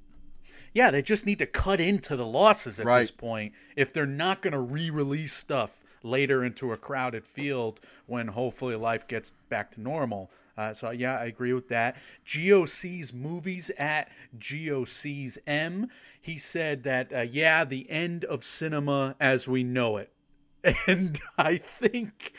[0.73, 2.99] Yeah, they just need to cut into the losses at right.
[2.99, 8.27] this point if they're not going to re-release stuff later into a crowded field when
[8.27, 10.31] hopefully life gets back to normal.
[10.61, 11.97] Uh, so yeah, I agree with that.
[12.25, 15.89] GOC's movies at GOC's M.
[16.21, 20.11] He said that uh, yeah, the end of cinema as we know it,
[20.87, 22.33] and I think.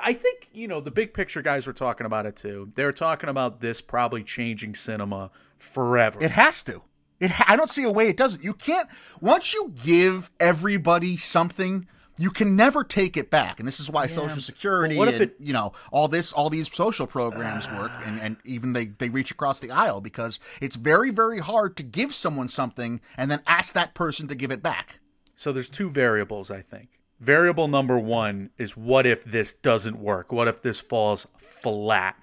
[0.00, 2.70] I think you know the big picture guys were talking about it too.
[2.76, 6.22] They're talking about this probably changing cinema forever.
[6.22, 6.82] It has to.
[7.18, 7.32] It.
[7.32, 8.44] Ha- I don't see a way it doesn't.
[8.44, 8.88] You can't.
[9.20, 11.88] Once you give everybody something,
[12.20, 13.58] you can never take it back.
[13.58, 14.08] And this is why yeah.
[14.08, 17.76] social security what if and, it, you know all this all these social programs uh,
[17.80, 21.76] work and, and even they, they reach across the aisle because it's very very hard
[21.78, 25.00] to give someone something and then ask that person to give it back.
[25.34, 27.00] So there's two variables i think.
[27.20, 30.30] Variable number one is what if this doesn't work?
[30.30, 32.16] What if this falls flat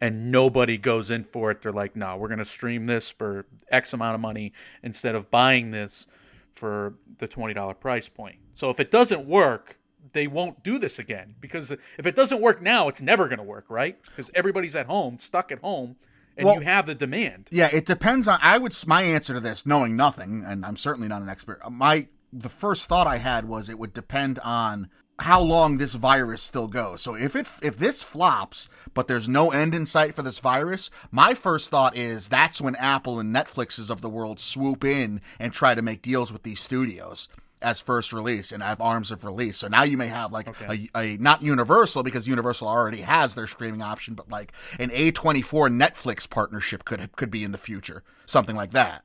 [0.00, 1.62] and nobody goes in for it?
[1.62, 5.30] They're like no we're going to stream this for x amount of money instead of
[5.30, 6.08] buying this
[6.50, 8.38] for the $20 price point.
[8.54, 9.78] So if it doesn't work,
[10.12, 13.44] they won't do this again because if it doesn't work now, it's never going to
[13.44, 14.00] work, right?
[14.02, 15.96] Because everybody's at home, stuck at home,
[16.36, 17.48] and well, you have the demand.
[17.50, 18.38] Yeah, it depends on.
[18.42, 21.60] I would my answer to this, knowing nothing, and I'm certainly not an expert.
[21.64, 24.90] Uh, my the first thought I had was it would depend on
[25.20, 27.00] how long this virus still goes.
[27.00, 30.90] So if it if this flops, but there's no end in sight for this virus,
[31.12, 35.52] my first thought is that's when Apple and Netflixes of the world swoop in and
[35.52, 37.28] try to make deals with these studios
[37.64, 39.56] as first release and have arms of release.
[39.56, 40.88] So now you may have like okay.
[40.94, 45.74] a, a, not Universal because Universal already has their streaming option, but like an A24
[45.74, 49.02] Netflix partnership could could be in the future, something like that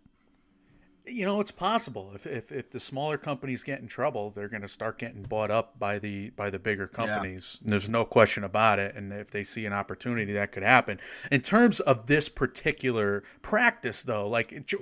[1.11, 2.11] you know it's possible.
[2.15, 5.51] If, if if the smaller companies get in trouble they're going to start getting bought
[5.51, 7.59] up by the by the bigger companies.
[7.61, 7.71] Yeah.
[7.71, 8.95] there's no question about it.
[8.95, 10.99] And if they see an opportunity that could happen.
[11.31, 14.73] In terms of this particular practice though like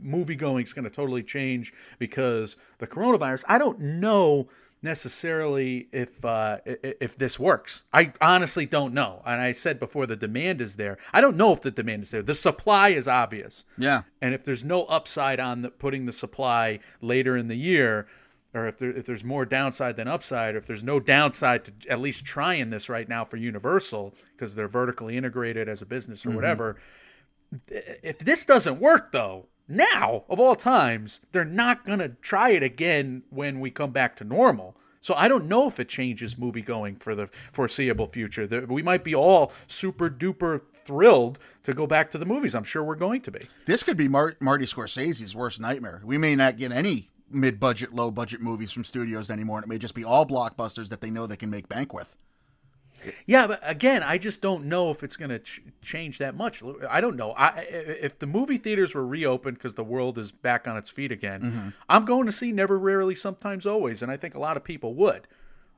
[0.00, 3.44] movie going is going to totally change because the coronavirus.
[3.48, 4.48] I don't know
[4.84, 7.84] necessarily if uh, if this works.
[7.92, 9.22] I honestly don't know.
[9.26, 10.98] And I said before the demand is there.
[11.12, 12.22] I don't know if the demand is there.
[12.22, 13.64] The supply is obvious.
[13.78, 14.02] Yeah.
[14.20, 18.06] And if there's no upside on the, putting the supply later in the year,
[18.54, 21.72] or if there if there's more downside than upside, or if there's no downside to
[21.90, 26.24] at least trying this right now for Universal because they're vertically integrated as a business
[26.24, 26.36] or mm-hmm.
[26.36, 26.76] whatever.
[27.70, 32.62] If this doesn't work though, now, of all times, they're not going to try it
[32.62, 34.76] again when we come back to normal.
[35.00, 38.46] So I don't know if it changes movie going for the foreseeable future.
[38.66, 42.54] We might be all super duper thrilled to go back to the movies.
[42.54, 43.40] I'm sure we're going to be.
[43.66, 46.00] This could be Mar- Marty Scorsese's worst nightmare.
[46.04, 49.94] We may not get any mid-budget, low-budget movies from studios anymore, and it may just
[49.94, 52.16] be all blockbusters that they know they can make bank with.
[53.26, 56.62] Yeah, but again, I just don't know if it's going to ch- change that much.
[56.88, 57.32] I don't know.
[57.32, 61.12] I, if the movie theaters were reopened because the world is back on its feet
[61.12, 61.68] again, mm-hmm.
[61.88, 64.94] I'm going to see Never, Rarely, Sometimes, Always, and I think a lot of people
[64.94, 65.26] would.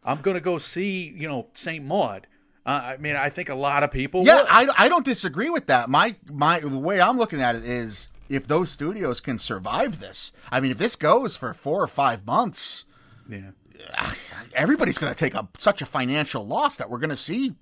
[0.05, 2.27] I'm going to go see, you know, Saint Maud.
[2.65, 4.25] Uh, I mean, I think a lot of people.
[4.25, 4.49] Yeah, would.
[4.51, 5.89] I, I don't disagree with that.
[5.89, 10.33] My my the way I'm looking at it is if those studios can survive this.
[10.51, 12.85] I mean, if this goes for four or five months,
[13.29, 13.51] yeah,
[14.55, 17.53] everybody's going to take a such a financial loss that we're going to see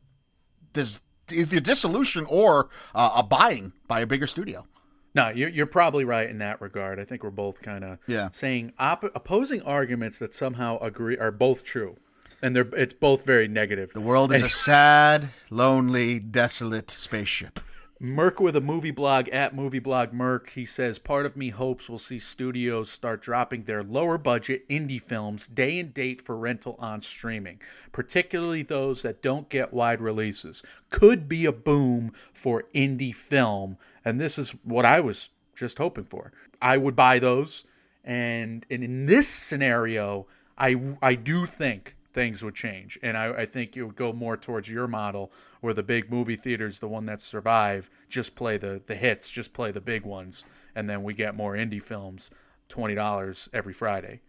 [0.73, 4.67] this either dissolution or uh, a buying by a bigger studio.
[5.15, 6.99] No, you're, you're probably right in that regard.
[6.99, 8.31] I think we're both kind of yeah.
[8.33, 11.97] saying op- opposing arguments that somehow agree are both true,
[12.43, 13.93] and they're it's both very negative.
[13.93, 17.61] The world is and, a sad, lonely, desolate spaceship.
[18.01, 20.51] Merc with a movie blog at movie blog Merc.
[20.51, 25.01] He says, Part of me hopes we'll see studios start dropping their lower budget indie
[25.01, 27.61] films day and date for rental on streaming,
[27.93, 30.65] particularly those that don't get wide releases.
[30.91, 33.79] Could be a boom for indie film.
[34.05, 36.33] And this is what I was just hoping for.
[36.61, 37.65] I would buy those.
[38.03, 40.27] And, and in this scenario,
[40.59, 42.99] I, I do think things would change.
[43.03, 46.37] And I, I, think it would go more towards your model where the big movie
[46.37, 50.45] theaters, the one that survive, just play the, the hits, just play the big ones.
[50.75, 52.31] And then we get more indie films,
[52.71, 54.21] $20 every Friday.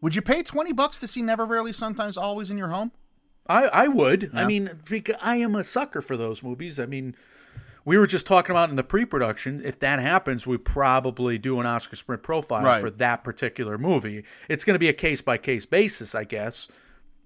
[0.00, 2.92] Would you pay 20 bucks to see Never Rarely Sometimes Always in your home?
[3.48, 4.30] I, I would.
[4.32, 4.42] Yeah.
[4.42, 6.78] I mean, because I am a sucker for those movies.
[6.78, 7.16] I mean,
[7.86, 9.62] we were just talking about in the pre-production.
[9.64, 12.80] If that happens, we probably do an Oscar Sprint profile right.
[12.80, 14.24] for that particular movie.
[14.48, 16.68] It's going to be a case by case basis, I guess.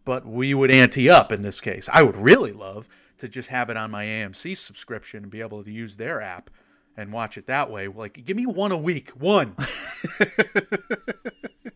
[0.04, 1.88] But we would ante up in this case.
[1.92, 5.64] I would really love to just have it on my AMC subscription and be able
[5.64, 6.50] to use their app
[6.96, 7.88] and watch it that way.
[7.88, 9.56] Like, give me one a week, one.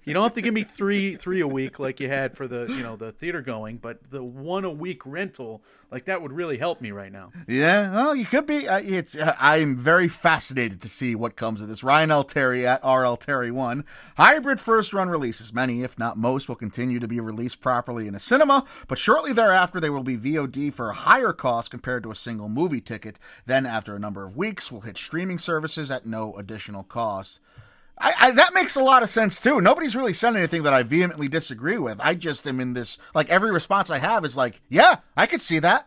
[0.04, 2.66] You don't have to give me three three a week like you had for the
[2.68, 6.58] you know the theater going, but the one a week rental like that would really
[6.58, 7.30] help me right now.
[7.46, 8.68] Yeah, well, you could be.
[8.68, 11.82] Uh, it's uh, I'm very fascinated to see what comes of this.
[11.82, 12.24] Ryan L.
[12.24, 13.84] Terry at RL Terry one
[14.16, 15.54] hybrid first run releases.
[15.54, 19.32] Many, if not most, will continue to be released properly in a cinema, but shortly
[19.32, 23.18] thereafter they will be VOD for a higher cost compared to a single movie ticket.
[23.46, 27.40] Then, after a number of weeks, will hit streaming services at no additional cost.
[27.98, 29.60] I, I, that makes a lot of sense too.
[29.60, 32.00] Nobody's really said anything that I vehemently disagree with.
[32.00, 35.40] I just am in this like every response I have is like, yeah, I could
[35.40, 35.86] see that.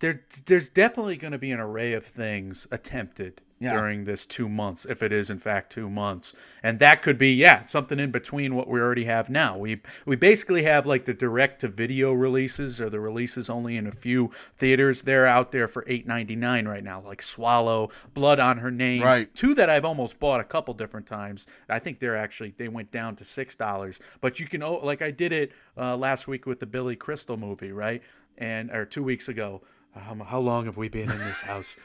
[0.00, 3.72] There, there's definitely going to be an array of things attempted yeah.
[3.74, 6.34] during this two months, if it is in fact two months.
[6.62, 9.58] And that could be, yeah, something in between what we already have now.
[9.58, 13.86] We we basically have like the direct to video releases or the releases only in
[13.86, 15.02] a few theaters.
[15.02, 19.02] They're out there for eight ninety nine right now, like Swallow, Blood on Her Name.
[19.02, 19.32] Right.
[19.34, 21.46] Two that I've almost bought a couple different times.
[21.68, 24.00] I think they're actually they went down to six dollars.
[24.20, 27.36] But you can oh like I did it uh, last week with the Billy Crystal
[27.36, 28.02] movie, right?
[28.36, 29.62] And or two weeks ago
[30.08, 31.76] um, how long have we been in this house?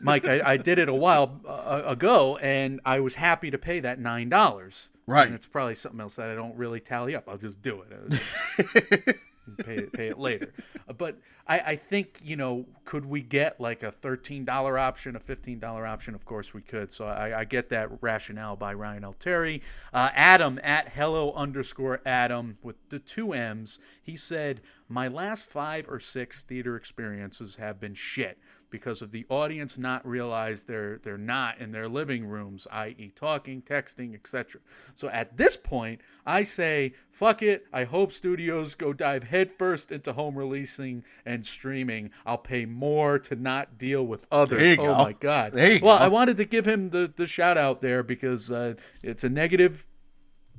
[0.00, 3.80] Mike, I, I, did it a while uh, ago, and I was happy to pay
[3.80, 4.90] that nine dollars.
[5.06, 5.26] Right.
[5.26, 7.28] And it's probably something else that I don't really tally up.
[7.28, 9.16] I'll just do it.
[9.58, 10.52] pay it, pay it later.
[10.96, 15.20] But I, I think you know, could we get like a thirteen dollar option, a
[15.20, 16.14] fifteen dollar option?
[16.14, 16.92] Of course we could.
[16.92, 19.12] So I, I get that rationale by Ryan L.
[19.12, 19.62] Terry.
[19.92, 23.78] Uh, Adam at hello underscore Adam with the two M's.
[24.02, 28.38] He said my last five or six theater experiences have been shit
[28.74, 33.62] because of the audience not realize they're they're not in their living rooms, i.e., talking,
[33.62, 34.60] texting, etc.
[34.96, 37.66] So at this point, I say, fuck it.
[37.72, 42.10] I hope studios go dive headfirst into home releasing and streaming.
[42.26, 44.76] I'll pay more to not deal with others.
[44.80, 44.94] oh go.
[45.04, 45.54] my god.
[45.54, 45.90] well, go.
[45.90, 49.86] I wanted to give him the the shout out there because uh, it's a negative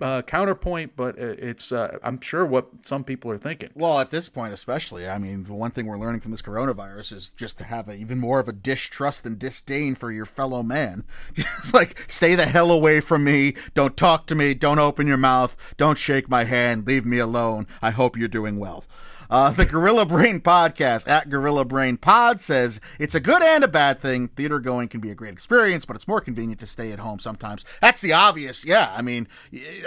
[0.01, 3.69] uh, counterpoint, but it's uh, I'm sure what some people are thinking.
[3.75, 7.13] Well, at this point, especially, I mean, the one thing we're learning from this coronavirus
[7.13, 10.63] is just to have a, even more of a distrust and disdain for your fellow
[10.63, 11.03] man.
[11.65, 13.55] It's like stay the hell away from me.
[13.73, 14.53] Don't talk to me.
[14.53, 15.73] Don't open your mouth.
[15.77, 16.85] Don't shake my hand.
[16.85, 17.65] Leave me alone.
[17.81, 18.83] I hope you're doing well.
[19.29, 23.67] Uh, the Gorilla Brain podcast at Gorilla Brain Pod says it's a good and a
[23.67, 24.27] bad thing.
[24.29, 27.19] Theater going can be a great experience, but it's more convenient to stay at home
[27.19, 27.65] sometimes.
[27.81, 28.65] That's the obvious.
[28.65, 29.27] Yeah, I mean,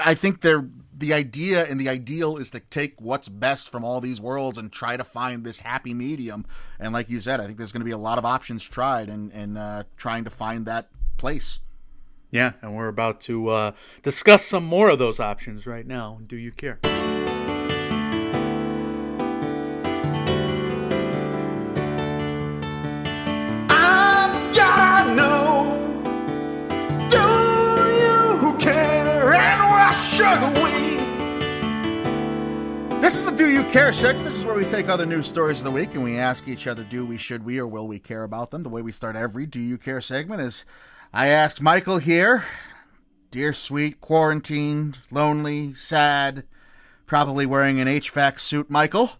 [0.04, 4.00] I think they're the idea and the ideal is to take what's best from all
[4.00, 6.44] these worlds and try to find this happy medium.
[6.80, 9.08] And like you said, I think there's going to be a lot of options tried
[9.08, 11.60] and and uh, trying to find that place.
[12.30, 13.72] Yeah, and we're about to uh,
[14.02, 16.20] discuss some more of those options right now.
[16.26, 16.78] Do you care?
[33.00, 34.24] This is the Do You Care segment.
[34.24, 36.66] This is where we take other news stories of the week and we ask each
[36.66, 38.64] other, do we, should we, or will we care about them?
[38.64, 40.64] The way we start every Do You Care segment is
[41.12, 42.44] I asked Michael here,
[43.30, 46.42] dear sweet, quarantined, lonely, sad,
[47.06, 49.12] probably wearing an HVAC suit, Michael.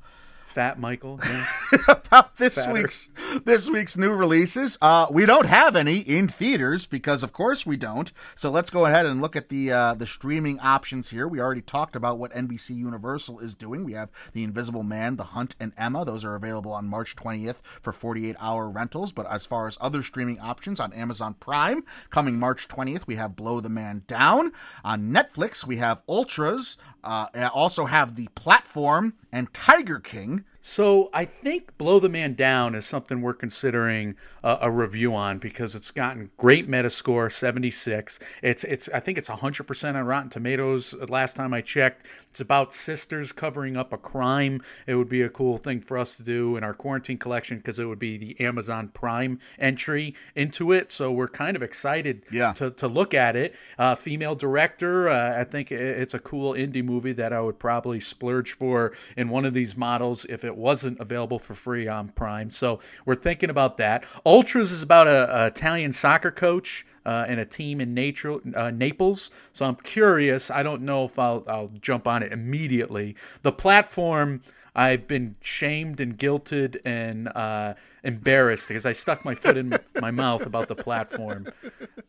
[0.59, 1.21] Fat Michael.
[1.25, 1.45] Yeah.
[1.89, 2.73] about this Fatter.
[2.73, 3.11] week's
[3.45, 4.77] this week's new releases.
[4.81, 8.13] Uh, we don't have any in theaters because, of course, we don't.
[8.35, 11.29] So let's go ahead and look at the uh, the streaming options here.
[11.29, 13.85] We already talked about what NBC Universal is doing.
[13.85, 16.05] We have The Invisible Man, The Hunt, and Emma.
[16.05, 19.13] Those are available on March 20th for 48 hour rentals.
[19.13, 23.37] But as far as other streaming options on Amazon Prime, coming March 20th, we have
[23.37, 24.51] Blow the Man Down.
[24.83, 26.79] On Netflix, we have Ultras.
[27.05, 30.45] Uh, also have The Platform and Tiger King.
[30.71, 35.39] So I think Blow the Man Down is something we're considering uh, a review on
[35.39, 38.19] because it's gotten great Metascore, 76.
[38.43, 40.93] It's it's I think it's 100% on Rotten Tomatoes.
[41.09, 44.61] Last time I checked, it's about sisters covering up a crime.
[44.87, 47.79] It would be a cool thing for us to do in our quarantine collection because
[47.79, 50.93] it would be the Amazon Prime entry into it.
[50.93, 52.53] So we're kind of excited Yeah.
[52.53, 53.55] to, to look at it.
[53.79, 55.09] Uh, female director.
[55.09, 59.31] Uh, I think it's a cool indie movie that I would probably splurge for in
[59.31, 62.51] one of these models if it wasn't available for free on Prime.
[62.51, 64.05] So we're thinking about that.
[64.27, 66.85] Ultras is about a, a Italian soccer coach.
[67.07, 69.31] Uh, and a team in nature, uh, Naples.
[69.53, 70.51] So I'm curious.
[70.51, 73.17] I don't know if I'll, I'll jump on it immediately.
[73.41, 74.43] The platform,
[74.75, 80.11] I've been shamed and guilted and uh, embarrassed because I stuck my foot in my
[80.11, 81.47] mouth about the platform.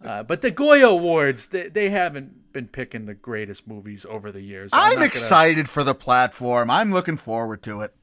[0.04, 4.42] Uh, but the Goya Awards, they, they haven't been picking the greatest movies over the
[4.42, 4.72] years.
[4.74, 6.70] I'm, gonna- excited for the platform.
[6.70, 7.94] I'm looking forward to it.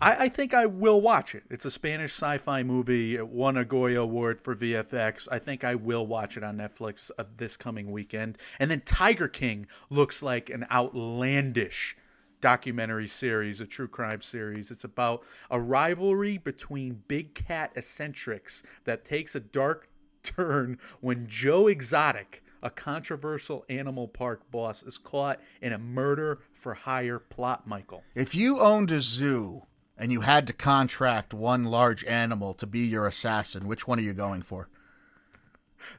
[0.00, 1.44] I, I think I will watch it.
[1.50, 3.16] It's a Spanish sci-fi movie.
[3.16, 5.28] It won a Goya Award for VFX.
[5.30, 8.38] I think I will watch it on Netflix uh, this coming weekend.
[8.58, 11.96] And then Tiger King looks like an outlandish
[12.40, 14.70] documentary series, a true crime series.
[14.70, 19.88] It's about a rivalry between big cat eccentrics that takes a dark
[20.22, 26.72] turn when Joe Exotic, a controversial animal park boss, is caught in a murder for
[26.72, 28.02] hire plot, Michael.
[28.14, 29.64] If you owned a zoo
[30.00, 34.02] and you had to contract one large animal to be your assassin, which one are
[34.02, 34.68] you going for?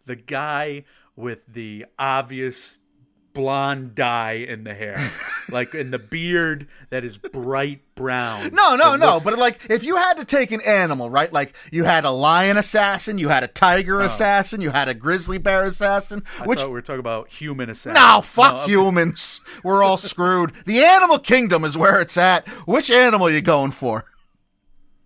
[0.05, 0.83] the guy
[1.15, 2.79] with the obvious
[3.33, 4.95] blonde dye in the hair,
[5.51, 8.49] like in the beard that is bright brown.
[8.53, 9.13] No, no, no.
[9.13, 11.31] looks- But like, if you had to take an animal, right?
[11.31, 15.37] Like, you had a lion assassin, you had a tiger assassin, you had a grizzly
[15.37, 16.21] bear assassin.
[16.39, 17.93] I Which we were talking about human assassin.
[18.01, 19.41] no, fuck I'm- humans.
[19.63, 20.53] We're all screwed.
[20.65, 22.47] The animal kingdom is where it's at.
[22.67, 24.05] Which animal are you going for?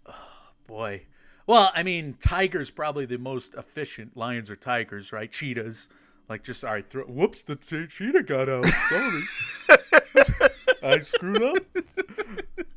[0.67, 1.03] Boy.
[1.47, 4.17] Well, I mean, tigers probably the most efficient.
[4.17, 5.31] Lions or tigers, right?
[5.31, 5.89] Cheetahs,
[6.27, 6.89] like just all right.
[6.89, 8.65] Throw, whoops, the che- cheetah got out.
[8.65, 9.21] Sorry,
[10.83, 11.57] I screwed up.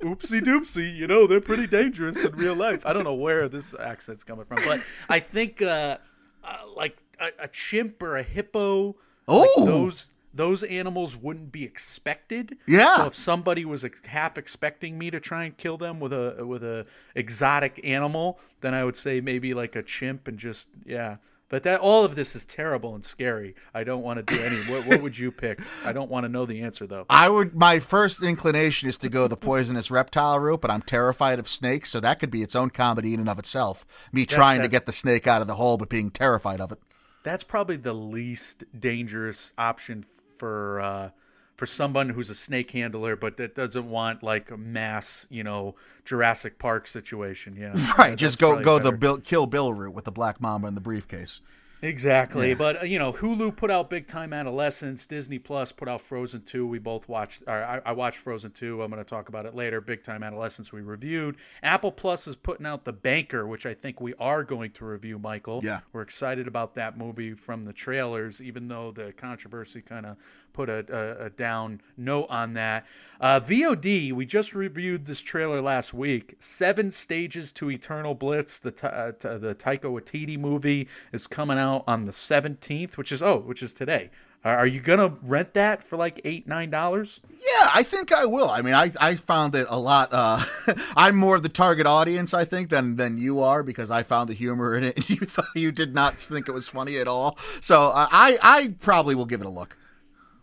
[0.03, 0.95] Oopsie doopsie.
[0.95, 2.87] You know they're pretty dangerous in real life.
[2.87, 5.99] I don't know where this accent's coming from, but I think uh,
[6.45, 8.97] uh, like a, a chimp or a hippo.
[9.27, 12.57] like those those animals wouldn't be expected.
[12.67, 12.97] Yeah.
[12.97, 16.63] So if somebody was half expecting me to try and kill them with a with
[16.63, 21.17] a exotic animal, then I would say maybe like a chimp and just yeah.
[21.49, 23.55] But that all of this is terrible and scary.
[23.73, 24.57] I don't want to do any.
[24.71, 25.61] What, what would you pick?
[25.85, 27.07] I don't want to know the answer though.
[27.09, 27.55] I would.
[27.55, 31.89] My first inclination is to go the poisonous reptile route, but I'm terrified of snakes,
[31.89, 33.87] so that could be its own comedy in and of itself.
[34.13, 36.79] Me trying to get the snake out of the hole, but being terrified of it.
[37.23, 40.05] That's probably the least dangerous option
[40.37, 41.11] for uh,
[41.59, 45.75] for someone who's a snake handler, but that doesn't want like a mass, you know,
[46.05, 47.57] Jurassic Park situation.
[47.57, 48.93] Yeah, Right, just go go the.
[48.93, 51.43] Bill, kill Bill route with the black mamba and the briefcase.
[51.81, 55.07] Exactly, but uh, you know, Hulu put out Big Time Adolescence.
[55.07, 56.67] Disney Plus put out Frozen Two.
[56.67, 57.45] We both watched.
[57.47, 58.83] Or I, I watched Frozen Two.
[58.83, 59.81] I'm going to talk about it later.
[59.81, 61.37] Big Time Adolescence we reviewed.
[61.63, 65.21] Apple Plus is putting out The Banker, which I think we are going to review.
[65.21, 65.81] Michael, Yeah.
[65.93, 70.17] we're excited about that movie from the trailers, even though the controversy kind of
[70.59, 72.85] put a, a, a down note on that.
[73.21, 76.35] Uh, VOD, we just reviewed this trailer last week.
[76.41, 82.07] Seven Stages to Eternal Bliss, the uh, the Taika Waititi movie, is coming out on
[82.07, 84.11] the 17th, which is oh, which is today.
[84.45, 87.21] Are are you gonna rent that for like eight nine dollars?
[87.31, 88.51] Yeah, I think I will.
[88.51, 90.09] I mean, I, I found it a lot.
[90.11, 90.45] Uh,
[90.97, 94.29] I'm more of the target audience, I think, than than you are because I found
[94.29, 97.07] the humor in it, and you thought you did not think it was funny at
[97.07, 97.39] all.
[97.61, 99.77] So uh, I I probably will give it a look.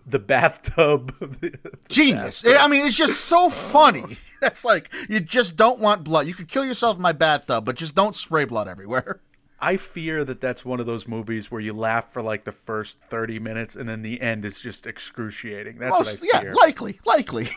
[0.05, 1.57] The bathtub, the
[1.89, 2.45] Genius.
[2.45, 4.17] I mean, it's just so funny.
[4.41, 6.27] That's like you just don't want blood.
[6.27, 9.19] You could kill yourself in my bathtub, but just don't spray blood everywhere.
[9.59, 12.99] I fear that that's one of those movies where you laugh for like the first
[12.99, 15.77] 30 minutes and then the end is just excruciating.
[15.79, 17.47] That's Well, what I yeah, likely, likely.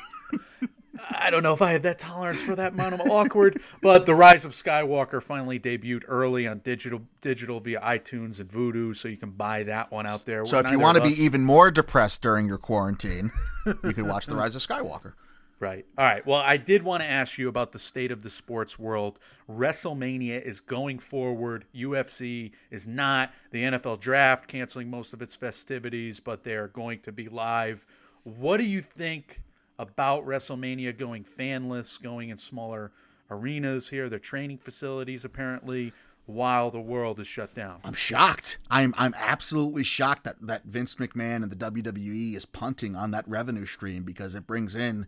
[1.18, 3.60] I don't know if I have that tolerance for that amount of awkward.
[3.82, 8.96] But the Rise of Skywalker finally debuted early on digital digital via iTunes and Vudu,
[8.96, 10.44] so you can buy that one out there.
[10.44, 13.30] So if you want to be even more depressed during your quarantine,
[13.66, 15.14] you can watch The Rise of Skywalker.
[15.60, 15.84] Right.
[15.96, 16.24] All right.
[16.24, 19.18] Well, I did want to ask you about the state of the sports world.
[19.50, 21.64] WrestleMania is going forward.
[21.74, 23.32] UFC is not.
[23.50, 27.84] The NFL draft canceling most of its festivities, but they're going to be live.
[28.22, 29.40] What do you think
[29.78, 32.92] about WrestleMania going fanless, going in smaller
[33.30, 34.08] arenas here?
[34.08, 35.92] Their training facilities, apparently,
[36.26, 37.80] while the world is shut down.
[37.84, 38.58] I'm shocked.
[38.70, 43.26] I'm I'm absolutely shocked that that Vince McMahon and the WWE is punting on that
[43.26, 45.06] revenue stream because it brings in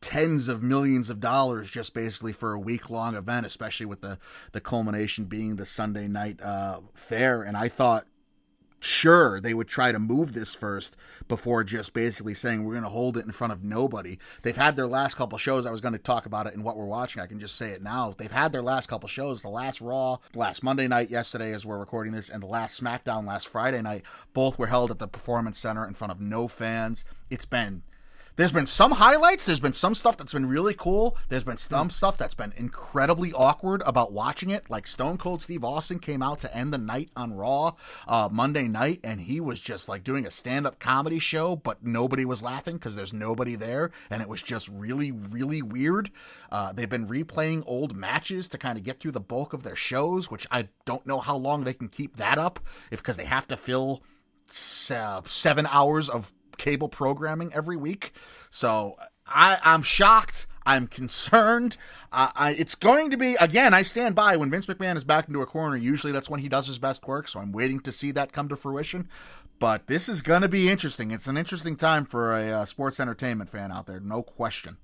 [0.00, 4.18] tens of millions of dollars just basically for a week long event, especially with the
[4.52, 7.42] the culmination being the Sunday night uh, fair.
[7.42, 8.06] And I thought
[8.80, 10.96] sure they would try to move this first
[11.28, 14.18] before just basically saying we're going to hold it in front of nobody.
[14.42, 15.66] They've had their last couple shows.
[15.66, 17.22] I was going to talk about it in what we're watching.
[17.22, 18.14] I can just say it now.
[18.16, 19.42] They've had their last couple shows.
[19.42, 23.26] The last Raw, last Monday night yesterday as we're recording this, and the last SmackDown
[23.26, 24.02] last Friday night.
[24.32, 27.04] Both were held at the Performance Center in front of no fans.
[27.30, 27.82] It's been
[28.40, 29.44] there's been some highlights.
[29.44, 31.14] There's been some stuff that's been really cool.
[31.28, 34.70] There's been some stuff that's been incredibly awkward about watching it.
[34.70, 37.72] Like Stone Cold Steve Austin came out to end the night on Raw
[38.08, 41.84] uh, Monday night, and he was just like doing a stand up comedy show, but
[41.84, 46.10] nobody was laughing because there's nobody there, and it was just really, really weird.
[46.50, 49.76] Uh, they've been replaying old matches to kind of get through the bulk of their
[49.76, 52.58] shows, which I don't know how long they can keep that up,
[52.90, 54.02] if because they have to fill
[54.46, 58.12] se- seven hours of cable programming every week.
[58.50, 58.96] So
[59.26, 60.46] I, I'm shocked.
[60.66, 61.78] I'm concerned.
[62.12, 63.72] Uh, I, it's going to be again.
[63.72, 65.76] I stand by when Vince McMahon is backed into a corner.
[65.76, 67.28] Usually, that's when he does his best work.
[67.28, 69.08] So I'm waiting to see that come to fruition.
[69.58, 71.10] But this is going to be interesting.
[71.10, 74.76] It's an interesting time for a uh, sports entertainment fan out there, no question.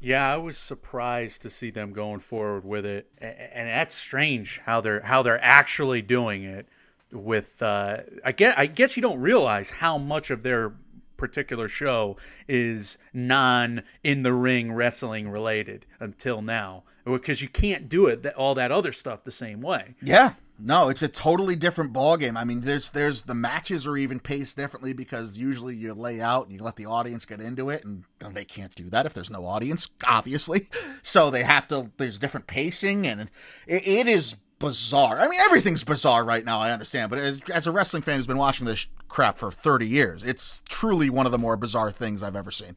[0.00, 4.80] Yeah, I was surprised to see them going forward with it, and that's strange how
[4.82, 6.66] they're how they're actually doing it.
[7.12, 10.74] With uh, I guess I guess you don't realize how much of their
[11.16, 12.16] particular show
[12.48, 18.34] is non in the ring wrestling related until now, because you can't do it that,
[18.34, 19.94] all that other stuff the same way.
[20.02, 20.34] Yeah.
[20.58, 22.36] No, it's a totally different ball game.
[22.36, 26.46] I mean, there's there's the matches are even paced differently because usually you lay out
[26.46, 29.30] and you let the audience get into it, and they can't do that if there's
[29.30, 30.68] no audience, obviously.
[31.02, 31.92] So they have to.
[31.98, 33.30] There's different pacing, and
[33.68, 35.20] it, it is bizarre.
[35.20, 36.60] I mean, everything's bizarre right now.
[36.60, 39.86] I understand, but as, as a wrestling fan who's been watching this crap for 30
[39.86, 42.76] years, it's truly one of the more bizarre things I've ever seen.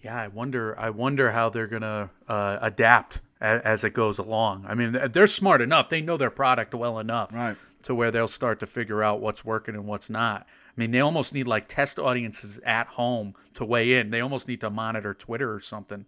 [0.00, 0.78] Yeah, I wonder.
[0.78, 4.64] I wonder how they're gonna uh, adapt as, as it goes along.
[4.68, 7.56] I mean, they're smart enough; they know their product well enough Right.
[7.84, 10.42] to where they'll start to figure out what's working and what's not.
[10.76, 14.10] I mean, they almost need like test audiences at home to weigh in.
[14.10, 16.04] They almost need to monitor Twitter or something.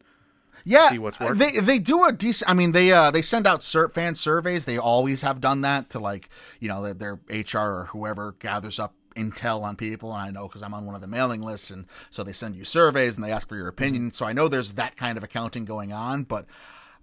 [0.65, 1.39] Yeah, see what's working.
[1.39, 2.51] They they do a decent.
[2.51, 4.65] I mean, they uh they send out sur- fan surveys.
[4.65, 8.81] They always have done that to like you know their, their HR or whoever gathers
[8.81, 10.13] up intel on people.
[10.15, 12.57] And I know because I'm on one of the mailing lists, and so they send
[12.57, 14.13] you surveys and they ask for your opinion.
[14.13, 16.25] So I know there's that kind of accounting going on.
[16.25, 16.47] But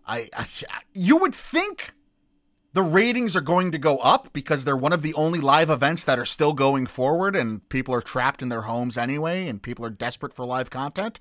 [0.07, 0.47] I, I
[0.93, 1.93] you would think
[2.73, 6.05] the ratings are going to go up because they're one of the only live events
[6.05, 9.85] that are still going forward and people are trapped in their homes anyway and people
[9.85, 11.19] are desperate for live content.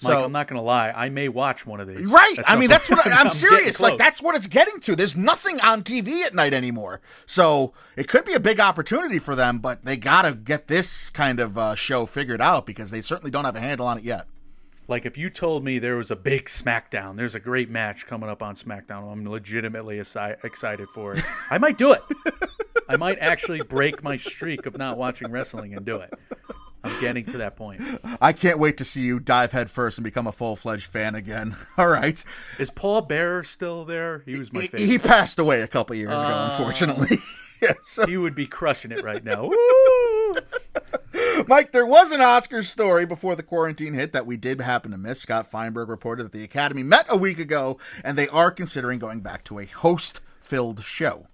[0.00, 2.08] So Mike, I'm not gonna lie, I may watch one of these.
[2.08, 2.36] Right.
[2.46, 3.80] I mean, that's what I, I'm getting serious.
[3.80, 4.94] Like that's what it's getting to.
[4.94, 7.00] There's nothing on TV at night anymore.
[7.26, 11.10] So it could be a big opportunity for them, but they got to get this
[11.10, 14.04] kind of uh, show figured out because they certainly don't have a handle on it
[14.04, 14.26] yet.
[14.86, 18.30] Like if you told me there was a big SmackDown, there's a great match coming
[18.30, 21.20] up on SmackDown, I'm legitimately assi- excited for it.
[21.50, 22.02] I might do it.
[22.88, 26.14] I might actually break my streak of not watching wrestling and do it.
[26.88, 27.82] I'm getting to that point.
[28.20, 31.56] I can't wait to see you dive headfirst and become a full fledged fan again.
[31.78, 32.22] All right.
[32.58, 34.22] Is Paul Bearer still there?
[34.26, 34.82] He was my favorite.
[34.82, 37.18] he passed away a couple years ago, uh, unfortunately.
[37.62, 39.50] yeah, so He would be crushing it right now.
[41.46, 44.98] Mike, there was an Oscar story before the quarantine hit that we did happen to
[44.98, 45.20] miss.
[45.20, 49.20] Scott Feinberg reported that the Academy met a week ago and they are considering going
[49.20, 51.26] back to a host filled show.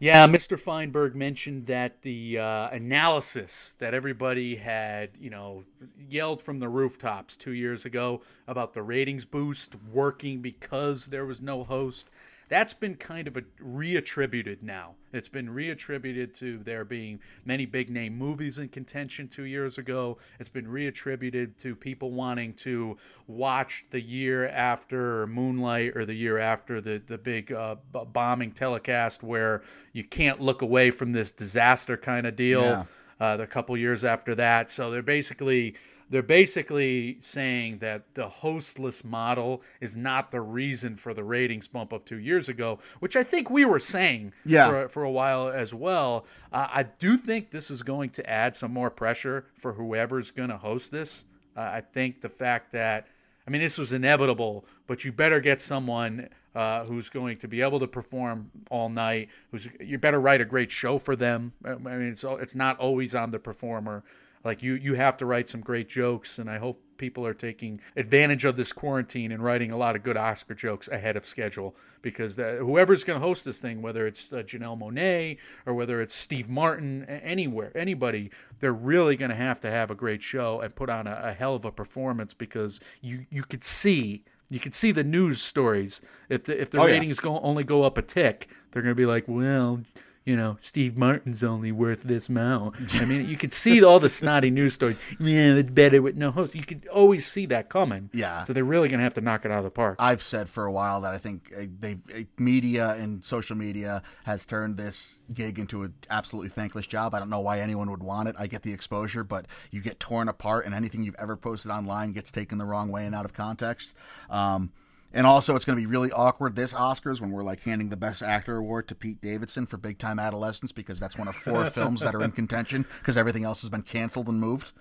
[0.00, 0.56] Yeah, Mr.
[0.56, 5.64] Feinberg mentioned that the uh, analysis that everybody had, you know,
[6.08, 11.42] yelled from the rooftops two years ago about the ratings boost working because there was
[11.42, 12.10] no host,
[12.48, 14.94] that's been kind of a reattributed now.
[15.12, 20.18] It's been reattributed to there being many big name movies in contention two years ago.
[20.38, 22.96] It's been reattributed to people wanting to
[23.26, 28.52] watch the year after Moonlight or the year after the the big uh, b- bombing
[28.52, 32.62] telecast where you can't look away from this disaster kind of deal.
[32.62, 32.84] Yeah.
[33.20, 35.74] Uh, the couple years after that, so they're basically
[36.10, 41.92] they're basically saying that the hostless model is not the reason for the ratings bump
[41.92, 44.68] of two years ago, which I think we were saying Yeah.
[44.70, 46.26] for, for a while as well.
[46.52, 50.50] Uh, I do think this is going to add some more pressure for whoever's going
[50.50, 51.24] to host this.
[51.56, 53.06] Uh, I think the fact that,
[53.46, 57.60] I mean, this was inevitable, but you better get someone uh, who's going to be
[57.62, 59.28] able to perform all night.
[59.50, 61.52] Who's you better write a great show for them.
[61.64, 64.02] I mean, it's it's not always on the performer.
[64.44, 67.80] Like you, you have to write some great jokes, and I hope people are taking
[67.96, 71.76] advantage of this quarantine and writing a lot of good Oscar jokes ahead of schedule.
[72.02, 76.00] Because the, whoever's going to host this thing, whether it's uh, Janelle Monáe or whether
[76.00, 78.30] it's Steve Martin, anywhere, anybody,
[78.60, 81.32] they're really going to have to have a great show and put on a, a
[81.32, 84.24] hell of a performance because you you could see.
[84.50, 86.00] You can see the news stories.
[86.30, 86.94] If the if the Oh, yeah.
[86.94, 89.82] ratings go only go up a tick, they're going to be like, well,
[90.28, 92.76] you know, Steve Martin's only worth this amount.
[92.96, 95.00] I mean, you could see all the snotty news stories.
[95.18, 96.54] Yeah, it's better with no host.
[96.54, 98.10] You could always see that coming.
[98.12, 98.42] Yeah.
[98.44, 99.96] So they're really going to have to knock it out of the park.
[99.98, 104.02] I've said for a while that I think uh, they uh, media and social media
[104.24, 107.14] has turned this gig into an absolutely thankless job.
[107.14, 108.36] I don't know why anyone would want it.
[108.38, 112.12] I get the exposure, but you get torn apart, and anything you've ever posted online
[112.12, 113.96] gets taken the wrong way and out of context.
[114.28, 114.72] Um,
[115.12, 117.96] and also, it's going to be really awkward this Oscars when we're like handing the
[117.96, 121.64] Best Actor award to Pete Davidson for Big Time Adolescence because that's one of four
[121.70, 124.72] films that are in contention because everything else has been canceled and moved.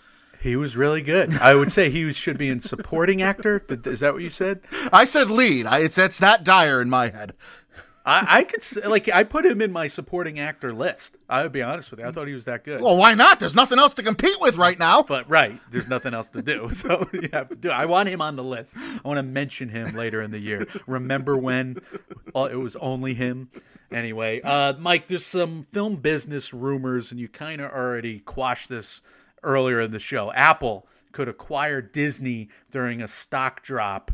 [0.41, 1.34] He was really good.
[1.39, 3.63] I would say he was, should be in supporting actor.
[3.86, 4.61] Is that what you said?
[4.91, 5.65] I said lead.
[5.65, 7.34] I, it's it's that dire in my head.
[8.08, 11.18] I, I could say, like I put him in my supporting actor list.
[11.28, 12.05] I would be honest with you.
[12.05, 12.82] I thought he was that good.
[12.82, 13.41] Well, why not?
[13.41, 15.03] There's nothing else to compete with right now.
[15.03, 17.68] But right, there's nothing else to do, so you have to do.
[17.68, 17.74] It.
[17.74, 18.78] I want him on the list.
[18.78, 20.66] I want to mention him later in the year.
[20.88, 21.82] Remember when
[22.34, 23.49] it was only him?
[23.91, 29.01] Anyway, uh, Mike, there's some film business rumors, and you kind of already quashed this
[29.43, 30.32] earlier in the show.
[30.32, 34.12] Apple could acquire Disney during a stock drop.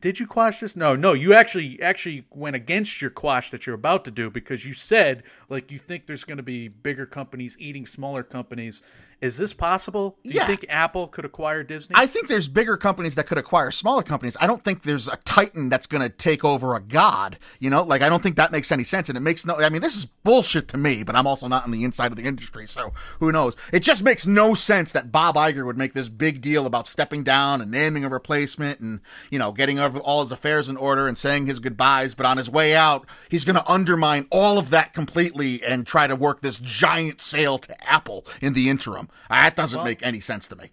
[0.00, 0.74] Did you quash this?
[0.74, 1.12] No, no.
[1.12, 5.22] You actually actually went against your quash that you're about to do because you said
[5.48, 8.82] like you think there's going to be bigger companies eating smaller companies.
[9.22, 10.18] Is this possible?
[10.24, 10.46] Do you Yeah.
[10.48, 11.94] think Apple could acquire Disney?
[11.96, 14.36] I think there's bigger companies that could acquire smaller companies.
[14.40, 17.38] I don't think there's a titan that's going to take over a god.
[17.60, 19.54] You know, like I don't think that makes any sense, and it makes no.
[19.62, 22.16] I mean, this is bullshit to me, but I'm also not on the inside of
[22.16, 23.56] the industry, so who knows?
[23.72, 27.22] It just makes no sense that Bob Iger would make this big deal about stepping
[27.22, 29.00] down and naming a replacement, and
[29.30, 32.16] you know, getting all his affairs in order and saying his goodbyes.
[32.16, 36.08] But on his way out, he's going to undermine all of that completely and try
[36.08, 39.08] to work this giant sale to Apple in the interim.
[39.30, 40.70] That doesn't make any sense to me.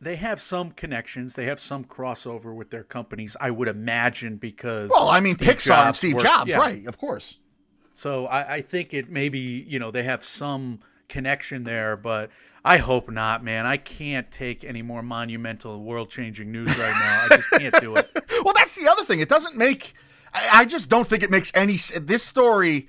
[0.00, 1.34] they have some connections.
[1.34, 3.36] They have some crossover with their companies.
[3.40, 6.58] I would imagine because Well, I mean, Steve Pixar and Steve worked- Jobs, yeah.
[6.58, 6.86] right?
[6.86, 7.38] Of course.
[7.92, 12.30] So I, I think it maybe you know they have some connection there, but
[12.64, 13.66] I hope not, man.
[13.66, 17.24] I can't take any more monumental, world-changing news right now.
[17.30, 18.08] I just can't do it.
[18.44, 19.20] Well, that's the other thing.
[19.20, 19.92] It doesn't make.
[20.32, 21.76] I, I just don't think it makes any.
[22.00, 22.88] This story.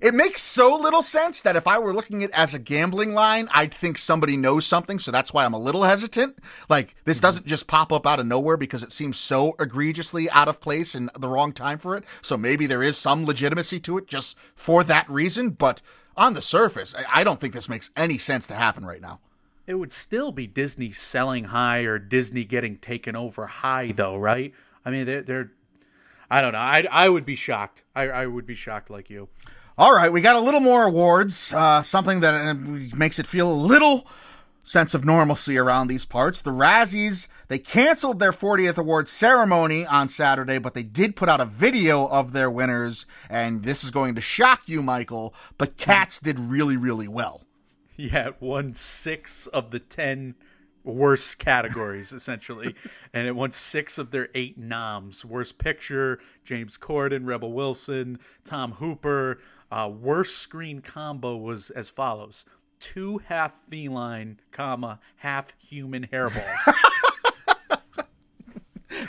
[0.00, 3.12] It makes so little sense that if I were looking at it as a gambling
[3.12, 4.98] line, I'd think somebody knows something.
[4.98, 6.38] So that's why I'm a little hesitant.
[6.70, 7.26] Like this mm-hmm.
[7.26, 10.94] doesn't just pop up out of nowhere because it seems so egregiously out of place
[10.94, 12.04] and the wrong time for it.
[12.22, 15.50] So maybe there is some legitimacy to it just for that reason.
[15.50, 15.82] But
[16.16, 19.20] on the surface, I, I don't think this makes any sense to happen right now.
[19.66, 24.54] It would still be Disney selling high or Disney getting taken over high, though, right?
[24.84, 25.52] I mean, they're, they're
[26.30, 26.58] I don't know.
[26.58, 27.84] I, I would be shocked.
[27.94, 29.28] I, I would be shocked like you.
[29.80, 31.54] All right, we got a little more awards.
[31.54, 32.52] Uh, something that uh,
[32.94, 34.06] makes it feel a little
[34.62, 36.42] sense of normalcy around these parts.
[36.42, 41.40] The Razzies they canceled their 40th award ceremony on Saturday, but they did put out
[41.40, 45.34] a video of their winners, and this is going to shock you, Michael.
[45.56, 47.40] But Cats did really, really well.
[47.96, 50.34] Yeah, it won six of the ten
[50.84, 52.74] worst categories essentially,
[53.14, 58.72] and it won six of their eight noms: worst picture, James Corden, Rebel Wilson, Tom
[58.72, 59.38] Hooper.
[59.70, 62.44] Uh, worst screen combo was as follows:
[62.80, 66.74] two half feline, comma half human hairballs.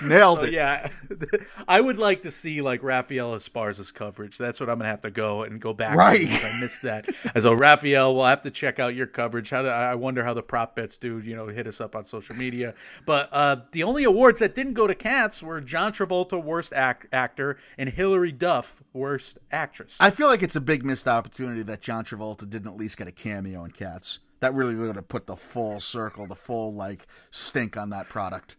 [0.06, 0.54] Nailed So, it.
[0.54, 0.90] yeah,
[1.68, 4.38] I would like to see like Rafael Esparza's coverage.
[4.38, 5.96] That's what I'm gonna have to go and go back.
[5.96, 6.28] Right.
[6.30, 7.08] I missed that.
[7.36, 9.50] As a Rafael, we'll have to check out your coverage.
[9.50, 11.20] How do, I wonder how the prop bets do.
[11.20, 12.74] You know, hit us up on social media.
[13.06, 17.08] But uh, the only awards that didn't go to Cats were John Travolta, worst act-
[17.14, 19.98] actor, and Hilary Duff, worst actress.
[20.00, 23.08] I feel like it's a big missed opportunity that John Travolta didn't at least get
[23.08, 24.20] a cameo in Cats.
[24.40, 28.56] That really would have put the full circle, the full like stink on that product.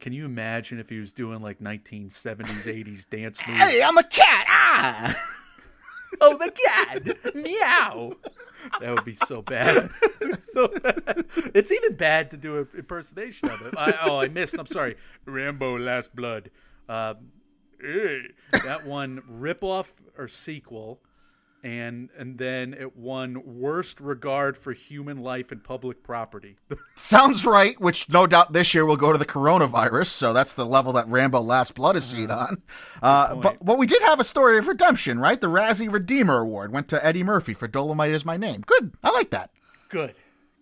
[0.00, 3.60] Can you imagine if he was doing like 1970s, 80s dance moves?
[3.60, 4.46] Hey, I'm a cat.
[4.48, 5.14] Ah.
[6.20, 8.12] oh my god, meow.
[8.80, 9.90] That would be so bad.
[10.38, 11.24] so bad.
[11.54, 13.74] It's even bad to do an impersonation of it.
[13.76, 14.56] I, oh, I missed.
[14.58, 14.96] I'm sorry.
[15.24, 16.50] Rambo: Last Blood.
[16.88, 17.32] Um,
[17.80, 21.00] that one ripoff or sequel
[21.66, 26.56] and and then it won worst regard for human life and public property.
[26.94, 30.64] Sounds right, which no doubt this year will go to the coronavirus, so that's the
[30.64, 32.62] level that Rambo Last Blood is seen on.
[33.02, 35.40] Uh, but, but we did have a story of redemption, right?
[35.40, 38.60] The Razzie Redeemer Award went to Eddie Murphy for Dolomite is My Name.
[38.60, 38.92] Good.
[39.02, 39.50] I like that.
[39.88, 40.14] Good.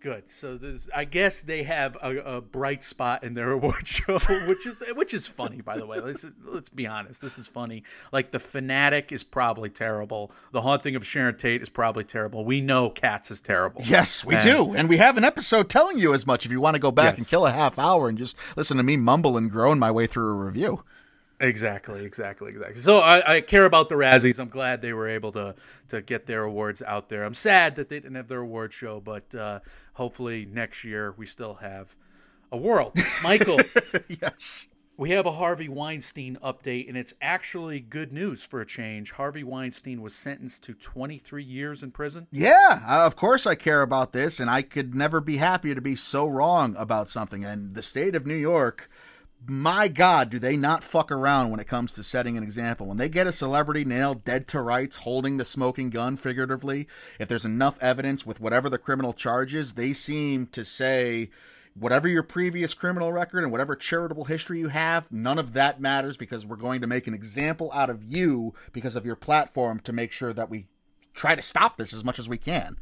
[0.05, 0.29] Good.
[0.29, 4.67] So there's, I guess they have a, a, bright spot in their award show, which
[4.67, 5.99] is which is funny, by the way.
[5.99, 7.23] Let's let's be honest.
[7.23, 7.81] This is funny.
[8.11, 10.31] Like the fanatic is probably terrible.
[10.51, 12.45] The haunting of Sharon Tate is probably terrible.
[12.45, 13.81] We know Cats is terrible.
[13.83, 16.45] Yes, we and, do, and we have an episode telling you as much.
[16.45, 17.17] If you want to go back yes.
[17.17, 20.05] and kill a half hour and just listen to me mumble and groan my way
[20.05, 20.83] through a review.
[21.39, 22.81] Exactly, exactly, exactly.
[22.81, 24.39] So I, I, care about the Razzies.
[24.39, 25.55] I'm glad they were able to
[25.89, 27.25] to get their awards out there.
[27.25, 29.59] I'm sad that they didn't have their award show, but uh,
[29.93, 31.95] hopefully next year we still have
[32.51, 32.97] a world.
[33.21, 33.59] Michael,
[34.07, 39.11] yes, we have a Harvey Weinstein update, and it's actually good news for a change.
[39.11, 42.27] Harvey Weinstein was sentenced to 23 years in prison.
[42.31, 45.81] Yeah, uh, of course I care about this, and I could never be happier to
[45.81, 47.43] be so wrong about something.
[47.43, 48.89] And the state of New York
[49.47, 52.87] my God, do they not fuck around when it comes to setting an example?
[52.87, 56.87] When they get a celebrity nailed dead to rights, holding the smoking gun, figuratively,
[57.19, 61.29] if there's enough evidence with whatever the criminal charges, they seem to say,
[61.77, 66.17] whatever your previous criminal record and whatever charitable history you have, none of that matters
[66.17, 69.93] because we're going to make an example out of you because of your platform to
[69.93, 70.67] make sure that we
[71.13, 72.77] try to stop this as much as we can.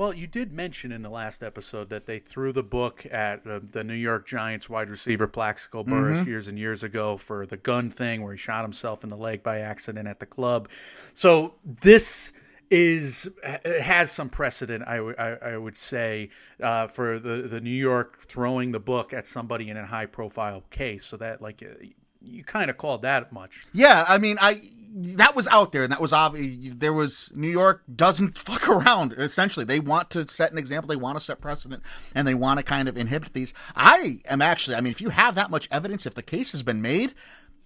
[0.00, 3.60] Well, you did mention in the last episode that they threw the book at uh,
[3.70, 6.30] the New York Giants wide receiver Plaxico Burress mm-hmm.
[6.30, 9.42] years and years ago for the gun thing where he shot himself in the leg
[9.42, 10.70] by accident at the club.
[11.12, 12.32] So this
[12.70, 13.28] is
[13.62, 16.30] has some precedent, I, w- I, I would say,
[16.62, 20.62] uh, for the the New York throwing the book at somebody in a high profile
[20.70, 21.04] case.
[21.04, 21.74] So that like uh,
[22.20, 23.66] you kind of called that much.
[23.72, 24.60] Yeah, I mean, I
[24.92, 26.74] that was out there, and that was obvious.
[26.76, 29.12] There was New York doesn't fuck around.
[29.12, 30.88] Essentially, they want to set an example.
[30.88, 31.82] They want to set precedent,
[32.14, 33.54] and they want to kind of inhibit these.
[33.74, 34.76] I am actually.
[34.76, 37.14] I mean, if you have that much evidence, if the case has been made,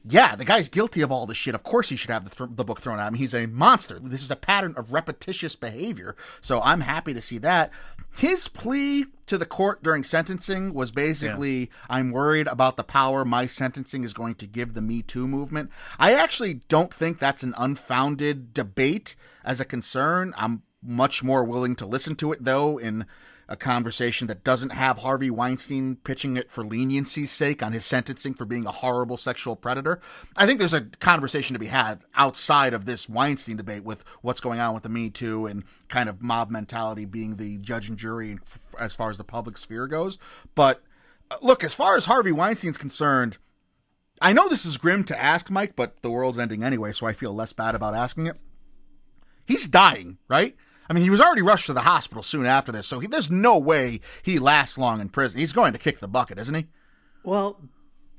[0.06, 1.54] yeah, the guy's guilty of all this shit.
[1.54, 3.14] Of course, he should have the, th- the book thrown at him.
[3.14, 3.98] He's a monster.
[3.98, 6.14] This is a pattern of repetitious behavior.
[6.42, 7.72] So I'm happy to see that.
[8.16, 11.66] His plea to the court during sentencing was basically yeah.
[11.88, 15.70] I'm worried about the power my sentencing is going to give the Me Too movement.
[15.98, 20.34] I actually don't think that's an unfounded debate as a concern.
[20.36, 23.06] I'm much more willing to listen to it, though, in
[23.48, 28.34] a conversation that doesn't have Harvey Weinstein pitching it for leniency's sake on his sentencing
[28.34, 30.00] for being a horrible sexual predator.
[30.36, 34.40] I think there's a conversation to be had outside of this Weinstein debate with what's
[34.40, 37.98] going on with the Me Too and kind of mob mentality being the judge and
[37.98, 38.38] jury
[38.78, 40.18] as far as the public sphere goes.
[40.54, 40.82] But
[41.30, 43.38] uh, look, as far as Harvey Weinstein's concerned,
[44.20, 47.12] I know this is grim to ask, Mike, but the world's ending anyway, so I
[47.12, 48.36] feel less bad about asking it.
[49.46, 50.56] He's dying, right?
[50.94, 53.28] I mean, he was already rushed to the hospital soon after this, so he, there's
[53.28, 55.40] no way he lasts long in prison.
[55.40, 56.66] He's going to kick the bucket, isn't he?
[57.24, 57.60] Well,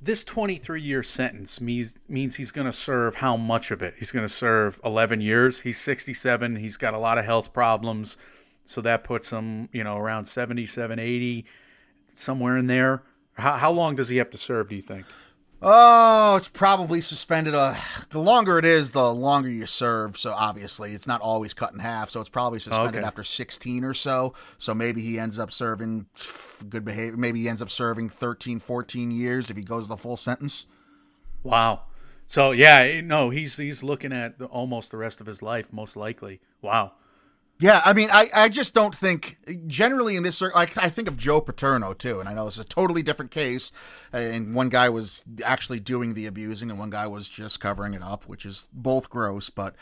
[0.01, 3.93] this 23 year sentence means means he's going to serve how much of it?
[3.97, 5.61] He's going to serve 11 years.
[5.61, 6.57] He's 67.
[6.57, 8.17] He's got a lot of health problems,
[8.65, 11.45] so that puts him, you know, around 77, 80,
[12.15, 13.03] somewhere in there.
[13.35, 14.67] How, how long does he have to serve?
[14.67, 15.05] Do you think?
[15.67, 17.55] Oh, it's probably suspended.
[17.55, 17.73] Uh,
[18.11, 20.15] the longer it is, the longer you serve.
[20.15, 22.11] So obviously, it's not always cut in half.
[22.11, 23.07] So it's probably suspended okay.
[23.07, 24.35] after 16 or so.
[24.59, 26.05] So maybe he ends up serving
[26.69, 27.17] good behavior.
[27.17, 30.67] Maybe he ends up serving 13, 14 years if he goes the full sentence.
[31.41, 31.81] Wow.
[32.27, 35.95] So yeah, no, he's he's looking at the, almost the rest of his life, most
[35.95, 36.41] likely.
[36.61, 36.91] Wow.
[37.57, 40.41] Yeah, I mean, I, I just don't think generally in this.
[40.41, 43.71] Like, I think of Joe Paterno too, and I know it's a totally different case.
[44.11, 48.03] And one guy was actually doing the abusing, and one guy was just covering it
[48.03, 49.49] up, which is both gross.
[49.49, 49.73] But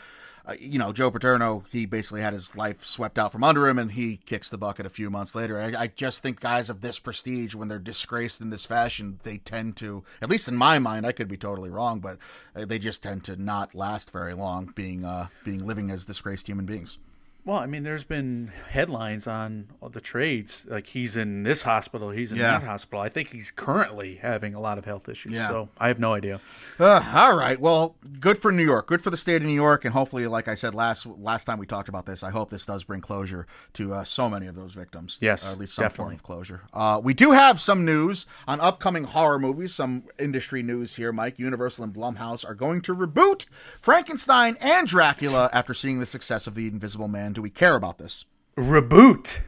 [0.46, 3.80] uh, you know, Joe Paterno, he basically had his life swept out from under him,
[3.80, 5.58] and he kicks the bucket a few months later.
[5.58, 9.38] I, I just think guys of this prestige, when they're disgraced in this fashion, they
[9.38, 12.18] tend to, at least in my mind, I could be totally wrong, but
[12.54, 16.46] uh, they just tend to not last very long, being uh, being living as disgraced
[16.46, 16.98] human beings.
[17.46, 22.32] Well, I mean, there's been headlines on the trades, like he's in this hospital, he's
[22.32, 22.58] in Yeah.
[22.58, 23.00] that hospital.
[23.00, 25.32] I think he's currently having a lot of health issues.
[25.34, 25.48] Yeah.
[25.48, 26.40] So I have no idea.
[26.80, 27.60] Uh, all right.
[27.60, 28.86] Well, good for New York.
[28.86, 31.58] Good for the state of New York, and hopefully, like I said last last time
[31.58, 34.54] we talked about this, I hope this does bring closure to uh, so many of
[34.54, 35.18] those victims.
[35.20, 36.04] Yes, at least some definitely.
[36.04, 36.60] form of closure.
[36.72, 39.74] Uh, we do have some news on upcoming horror movies.
[39.74, 41.38] Some industry news here, Mike.
[41.38, 43.44] Universal and Blumhouse are going to reboot
[43.80, 47.33] Frankenstein and Dracula after seeing the success of The Invisible Man.
[47.34, 48.24] Do we care about this?
[48.56, 49.40] Reboot.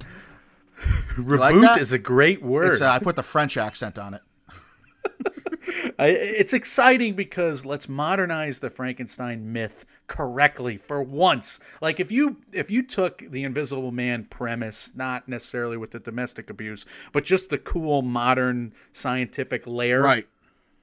[1.16, 2.72] Reboot like is a great word.
[2.72, 4.22] It's, uh, I put the French accent on it.
[5.98, 11.60] I, it's exciting because let's modernize the Frankenstein myth correctly for once.
[11.80, 16.50] Like if you if you took the Invisible Man premise, not necessarily with the domestic
[16.50, 20.28] abuse, but just the cool modern scientific layer, Right.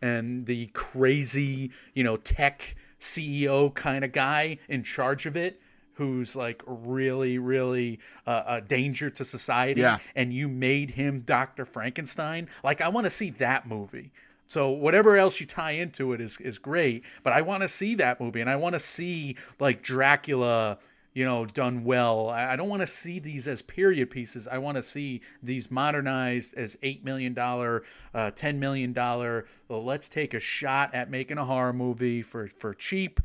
[0.01, 5.59] and the crazy, you know, tech CEO kind of guy in charge of it
[5.93, 9.99] who's like really really uh, a danger to society Yeah.
[10.15, 11.65] and you made him Dr.
[11.65, 14.11] Frankenstein like I want to see that movie
[14.47, 17.95] so whatever else you tie into it is is great but I want to see
[17.95, 20.79] that movie and I want to see like Dracula
[21.15, 24.57] you know done well I I don't want to see these as period pieces I
[24.57, 27.83] want to see these modernized as 8 million dollar
[28.15, 32.47] uh 10 million dollar well, let's take a shot at making a horror movie for
[32.47, 33.19] for cheap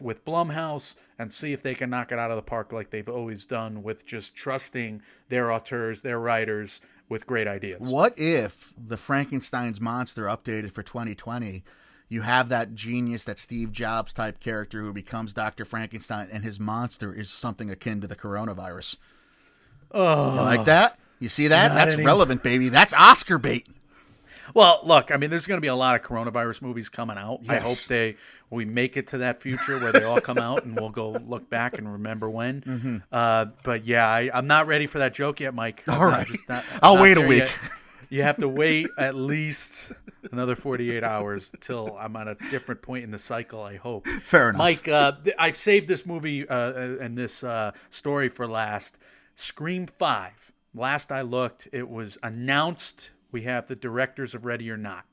[0.00, 3.08] with Blumhouse and see if they can knock it out of the park like they've
[3.08, 7.80] always done with just trusting their auteurs, their writers with great ideas.
[7.80, 11.62] What if the Frankenstein's monster updated for 2020?
[12.08, 15.64] You have that genius, that Steve Jobs type character who becomes Dr.
[15.64, 18.98] Frankenstein, and his monster is something akin to the coronavirus.
[19.90, 20.98] Oh, you like that?
[21.18, 21.74] You see that?
[21.74, 22.68] That's any- relevant, baby.
[22.68, 23.66] That's Oscar bait.
[24.52, 27.40] Well, look, I mean, there's going to be a lot of coronavirus movies coming out.
[27.48, 28.16] I hope they
[28.50, 31.48] we make it to that future where they all come out and we'll go look
[31.50, 32.60] back and remember when.
[32.62, 32.96] Mm-hmm.
[33.10, 35.82] Uh, but yeah, I, I'm not ready for that joke yet, Mike.
[35.88, 36.26] I'm All right.
[36.26, 37.38] just not- I'll not wait a week.
[37.40, 37.50] yet.
[38.10, 39.90] You have to wait at least
[40.30, 43.60] another 48 hours till I'm at a different point in the cycle.
[43.62, 44.06] I hope.
[44.06, 44.58] Fair enough.
[44.58, 48.98] Mike, uh, th- I've saved this movie uh, and this uh, story for last.
[49.34, 50.52] Scream Five.
[50.76, 53.10] Last I looked, it was announced.
[53.32, 55.04] We have the directors of Ready or Not.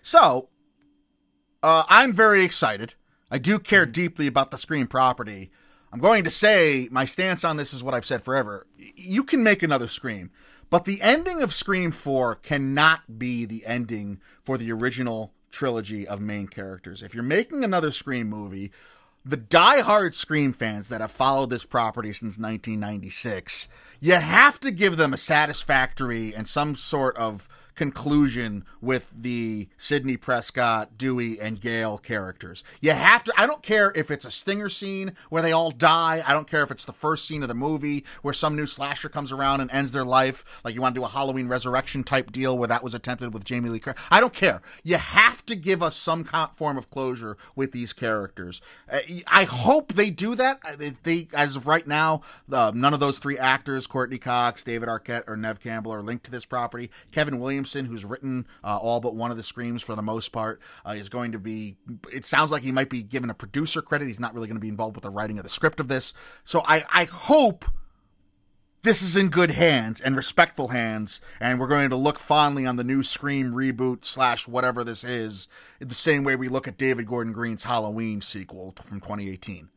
[0.00, 0.48] So,
[1.62, 2.94] uh, I'm very excited.
[3.30, 5.50] I do care deeply about the Scream property.
[5.92, 8.66] I'm going to say my stance on this is what I've said forever.
[8.96, 10.30] You can make another Scream,
[10.70, 16.20] but the ending of Scream 4 cannot be the ending for the original trilogy of
[16.20, 17.02] main characters.
[17.02, 18.72] If you're making another Scream movie,
[19.24, 23.68] the die-hard Scream fans that have followed this property since 1996,
[24.00, 30.16] you have to give them a satisfactory and some sort of conclusion with the Sidney
[30.16, 32.64] Prescott, Dewey, and Gale characters.
[32.80, 36.22] You have to, I don't care if it's a stinger scene where they all die.
[36.26, 39.08] I don't care if it's the first scene of the movie where some new slasher
[39.08, 40.62] comes around and ends their life.
[40.64, 43.44] Like you want to do a Halloween resurrection type deal where that was attempted with
[43.44, 44.02] Jamie Lee Curtis.
[44.10, 44.62] I don't care.
[44.82, 48.60] You have to give us some form of closure with these characters.
[48.90, 49.00] Uh,
[49.30, 50.60] I hope they do that.
[51.02, 55.28] They, as of right now, uh, none of those three actors, Courteney Cox, David Arquette,
[55.28, 56.90] or Neve Campbell, are linked to this property.
[57.10, 60.60] Kevin Williamson, who's written uh, all but one of the screams for the most part,
[60.84, 61.76] uh, is going to be.
[62.12, 64.08] It sounds like he might be given a producer credit.
[64.08, 66.12] He's not really going to be involved with the writing of the script of this.
[66.44, 67.64] So I, I hope
[68.82, 72.74] this is in good hands and respectful hands, and we're going to look fondly on
[72.74, 75.48] the new Scream reboot slash whatever this is,
[75.78, 79.68] the same way we look at David Gordon Green's Halloween sequel from 2018.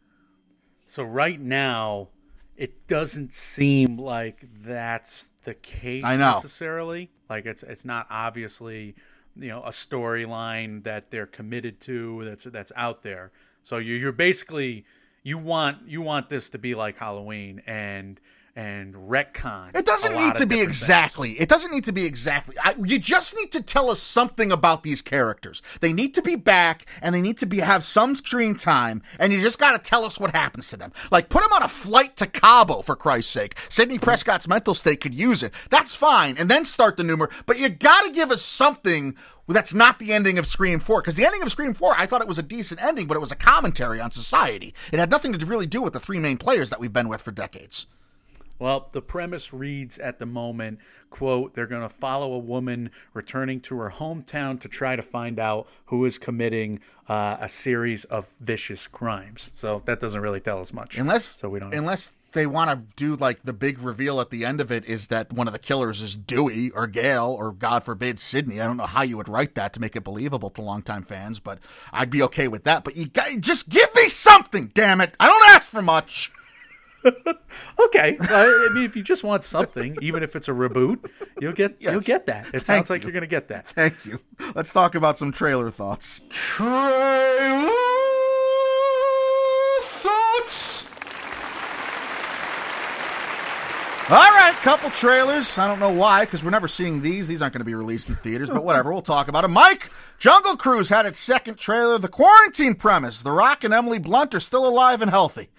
[0.88, 2.10] So right now,
[2.58, 6.34] it doesn't seem like that's the case I know.
[6.34, 7.10] necessarily.
[7.30, 8.96] Like it's it's not obviously
[9.36, 13.32] you know a storyline that they're committed to that's that's out there.
[13.64, 14.86] So you you're basically
[15.24, 18.20] you want you want this to be like Halloween and
[18.56, 19.76] and retcon.
[19.76, 21.34] It doesn't need to be exactly.
[21.34, 22.56] It doesn't need to be exactly.
[22.64, 25.62] I, you just need to tell us something about these characters.
[25.82, 29.02] They need to be back, and they need to be have some screen time.
[29.20, 30.94] And you just got to tell us what happens to them.
[31.12, 33.56] Like put them on a flight to Cabo for Christ's sake.
[33.68, 35.54] Sidney Prescott's mental state could use it.
[35.70, 37.32] That's fine, and then start the numer.
[37.46, 39.16] But you got to give us something.
[39.48, 41.02] That's not the ending of Scream 4.
[41.02, 43.20] Because the ending of Scream 4, I thought it was a decent ending, but it
[43.20, 44.74] was a commentary on society.
[44.92, 47.22] It had nothing to really do with the three main players that we've been with
[47.22, 47.86] for decades.
[48.58, 50.80] Well, the premise reads at the moment,
[51.10, 55.40] quote, they're going to follow a woman returning to her hometown to try to find
[55.40, 59.52] out who is committing uh, a series of vicious crimes.
[59.56, 60.98] So that doesn't really tell us much.
[60.98, 64.46] Unless so we don't unless they want to do like the big reveal at the
[64.46, 67.84] end of it is that one of the killers is Dewey or Gale or God
[67.84, 68.62] forbid Sidney.
[68.62, 71.40] I don't know how you would write that to make it believable to longtime fans,
[71.40, 71.60] but
[71.94, 72.84] I'd be okay with that.
[72.84, 75.16] But you got, just give me something, damn it!
[75.20, 76.32] I don't ask for much.
[77.86, 81.76] okay, I mean, if you just want something, even if it's a reboot, you'll get
[81.80, 82.48] you'll get that.
[82.48, 83.08] It Thank sounds like you.
[83.08, 83.68] you're gonna get that.
[83.68, 84.20] Thank you.
[84.56, 86.22] Let's talk about some trailer thoughts.
[86.30, 87.70] Trailer
[89.82, 90.88] thoughts.
[94.08, 95.58] All right, couple trailers.
[95.58, 97.28] I don't know why, because we're never seeing these.
[97.28, 98.94] These aren't going to be released in theaters, but whatever.
[98.94, 99.54] We'll talk about them.
[99.54, 99.90] Mike,
[100.20, 101.98] Jungle Cruise had its second trailer.
[101.98, 103.24] The quarantine premise.
[103.24, 105.50] The Rock and Emily Blunt are still alive and healthy.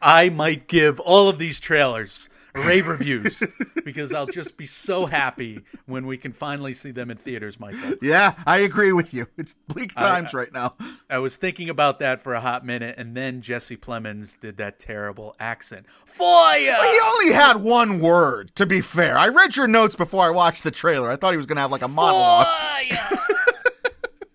[0.00, 2.28] I might give all of these trailers
[2.64, 3.42] rave reviews
[3.84, 7.94] because I'll just be so happy when we can finally see them in theaters, Michael.
[8.00, 9.26] Yeah, I agree with you.
[9.36, 10.74] It's bleak times right now.
[11.10, 14.78] I was thinking about that for a hot minute, and then Jesse Plemons did that
[14.78, 15.86] terrible accent.
[16.06, 16.58] Fire!
[16.60, 19.16] He only had one word, to be fair.
[19.18, 21.10] I read your notes before I watched the trailer.
[21.10, 22.46] I thought he was going to have like a monologue.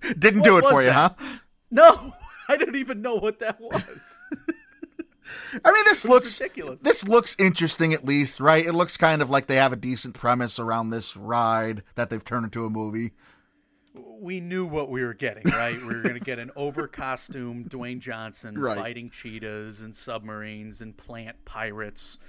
[0.20, 1.16] Didn't do it for you, that?
[1.20, 1.38] huh?
[1.70, 2.14] no,
[2.49, 4.24] I didn't even know what that was.
[5.65, 6.82] I mean, this looks ridiculous.
[6.82, 8.65] This looks interesting, at least, right?
[8.65, 12.23] It looks kind of like they have a decent premise around this ride that they've
[12.23, 13.11] turned into a movie.
[14.21, 15.75] we knew what we were getting, right?
[15.82, 18.77] We were going to get an over costumed Dwayne Johnson Right.
[18.77, 22.19] fighting cheetahs and submarines and plant pirates.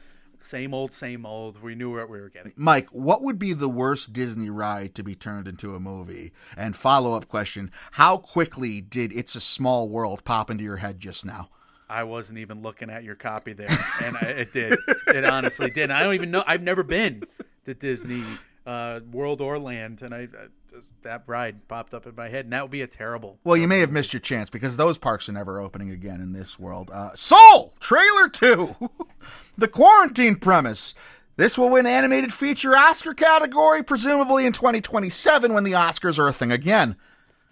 [0.40, 1.62] Same old, same old.
[1.62, 2.53] We knew what we were getting.
[2.57, 6.32] Mike, what would be the worst Disney ride to be turned into a movie?
[6.57, 10.98] And follow up question: How quickly did "It's a Small World" pop into your head
[10.98, 11.48] just now?
[11.93, 13.68] I wasn't even looking at your copy there,
[14.03, 14.78] and I, it did.
[15.09, 15.90] It honestly did.
[15.90, 16.43] I don't even know.
[16.47, 17.24] I've never been
[17.66, 18.24] to Disney
[18.64, 22.47] uh, World or Land, and I, I just, that ride popped up in my head,
[22.47, 23.38] and that would be a terrible.
[23.45, 26.32] Well, you may have missed your chance because those parks are never opening again in
[26.32, 26.90] this world.
[26.90, 28.74] Uh, Soul trailer two,
[29.59, 30.95] the quarantine premise.
[31.36, 36.32] This will win animated feature Oscar category, presumably in 2027 when the Oscars are a
[36.32, 36.97] thing again.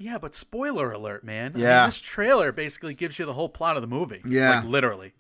[0.01, 1.53] Yeah, but spoiler alert, man.
[1.53, 1.85] I mean, Yeah.
[1.87, 4.23] this trailer basically gives you the whole plot of the movie.
[4.27, 4.57] Yeah.
[4.61, 5.13] Like, literally.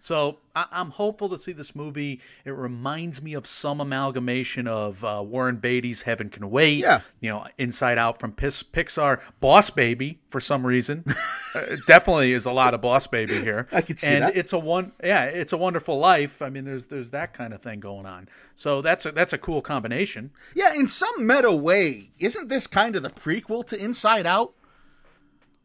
[0.00, 2.20] So I- I'm hopeful to see this movie.
[2.44, 6.78] It reminds me of some amalgamation of uh, Warren Beatty's Heaven Can Wait.
[6.78, 7.00] Yeah.
[7.20, 9.20] You know, Inside Out from Pis- Pixar.
[9.40, 11.04] Boss Baby, for some reason.
[11.54, 13.66] uh, definitely is a lot of Boss Baby here.
[13.72, 14.36] I could see and that.
[14.36, 14.92] it's a one.
[15.02, 16.42] Yeah, it's a Wonderful Life.
[16.42, 18.28] I mean, there's there's that kind of thing going on.
[18.54, 20.30] So that's a, that's a cool combination.
[20.54, 24.54] Yeah, in some meta way, isn't this kind of the prequel to Inside Out?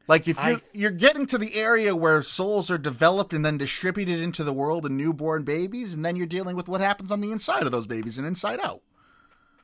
[0.07, 3.57] Like if you're I- you're getting to the area where souls are developed and then
[3.57, 7.21] distributed into the world in newborn babies, and then you're dealing with what happens on
[7.21, 8.81] the inside of those babies and Inside Out.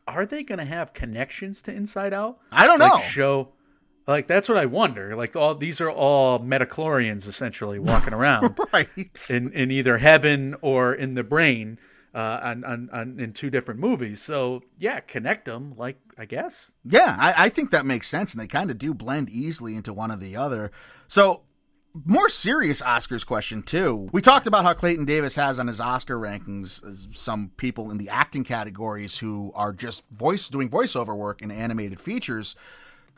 [0.07, 2.39] Are they going to have connections to Inside Out?
[2.51, 2.97] I don't know.
[2.99, 3.49] show
[4.07, 5.15] like that's what I wonder.
[5.15, 8.87] Like all these are all midi-chlorians essentially walking around right.
[9.29, 11.77] in in either heaven or in the brain
[12.13, 14.21] uh, on, on in two different movies.
[14.21, 15.73] So yeah, connect them.
[15.77, 18.93] Like I guess Yeah, I, I think that makes sense, and they kind of do
[18.93, 20.71] blend easily into one or the other.
[21.07, 21.43] So,
[22.05, 24.09] more serious Oscars question too.
[24.11, 27.97] We talked about how Clayton Davis has on his Oscar rankings uh, some people in
[27.97, 32.55] the acting categories who are just voice doing voiceover work in animated features.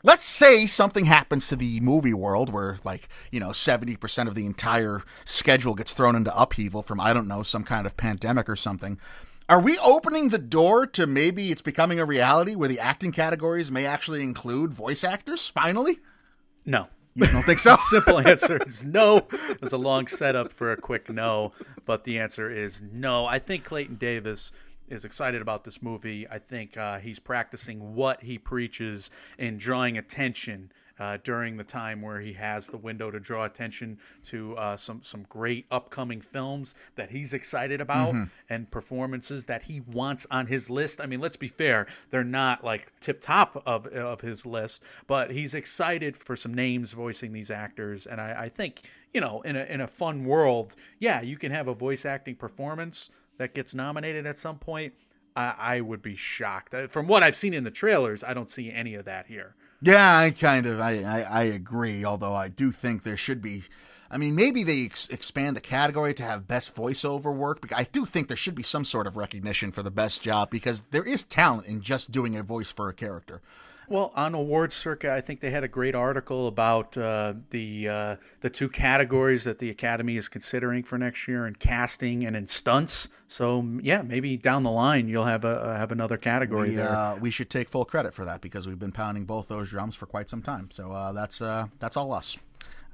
[0.04, 4.46] Let's say something happens to the movie world where, like, you know, 70% of the
[4.46, 8.56] entire schedule gets thrown into upheaval from, I don't know, some kind of pandemic or
[8.56, 8.98] something.
[9.48, 13.70] Are we opening the door to maybe it's becoming a reality where the acting categories
[13.70, 16.00] may actually include voice actors finally?
[16.64, 16.88] no.
[17.14, 17.76] You don't think so?
[17.76, 19.26] Simple answer is no.
[19.60, 21.52] There's a long setup for a quick no,
[21.84, 23.26] but the answer is no.
[23.26, 24.50] I think Clayton Davis
[24.92, 26.28] is excited about this movie.
[26.28, 32.02] I think uh, he's practicing what he preaches in drawing attention uh, during the time
[32.02, 36.74] where he has the window to draw attention to uh, some some great upcoming films
[36.94, 38.14] that he's excited about
[38.50, 41.00] and performances that he wants on his list.
[41.00, 45.30] I mean, let's be fair; they're not like tip top of of his list, but
[45.30, 48.82] he's excited for some names voicing these actors, and I, I think
[49.12, 52.34] you know, in a in a fun world, yeah, you can have a voice acting
[52.36, 53.10] performance
[53.42, 54.94] that gets nominated at some point.
[55.34, 56.74] I, I would be shocked.
[56.74, 59.54] Uh, From what I've seen in the trailers, I don't see any of that here.
[59.80, 62.04] Yeah, I kind of I, I, I agree.
[62.04, 63.64] Although I do think there should be.
[64.10, 67.62] I mean, maybe they ex- expand the category to have best voiceover work.
[67.62, 70.50] Because I do think there should be some sort of recognition for the best job
[70.50, 73.40] because there is talent in just doing a voice for a character.
[73.88, 78.16] Well, on awards circuit, I think they had a great article about uh, the uh,
[78.40, 82.46] the two categories that the Academy is considering for next year in casting and in
[82.46, 83.08] stunts.
[83.26, 86.88] So yeah, maybe down the line you'll have a uh, have another category We, there.
[86.88, 89.94] uh, we should take full credit for that because we've been pounding both those drums
[89.94, 90.70] for quite some time.
[90.70, 92.38] So uh, that's uh, that's all us.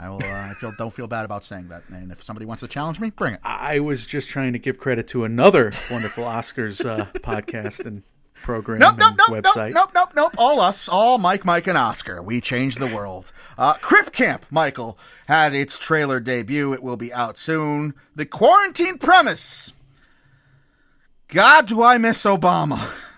[0.01, 0.23] I will.
[0.23, 1.83] Uh, I feel don't feel bad about saying that.
[1.89, 3.41] And if somebody wants to challenge me, bring it.
[3.43, 8.05] I was just trying to give credit to another wonderful Oscars uh, podcast, and
[8.43, 9.73] program Nope, nope, nope, nope, website.
[9.73, 10.33] nope, nope, nope.
[10.39, 12.23] All us, all Mike, Mike, and Oscar.
[12.23, 13.33] We changed the world.
[13.57, 16.73] Uh, Crip Camp, Michael, had its trailer debut.
[16.73, 17.95] It will be out soon.
[18.15, 19.73] The quarantine premise.
[21.29, 23.05] God, do I miss Obama?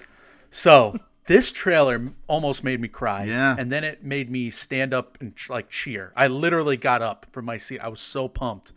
[0.53, 3.23] So this trailer almost made me cry.
[3.23, 3.55] Yeah.
[3.57, 6.13] And then it made me stand up and like cheer.
[6.17, 7.79] I literally got up from my seat.
[7.79, 8.73] I was so pumped.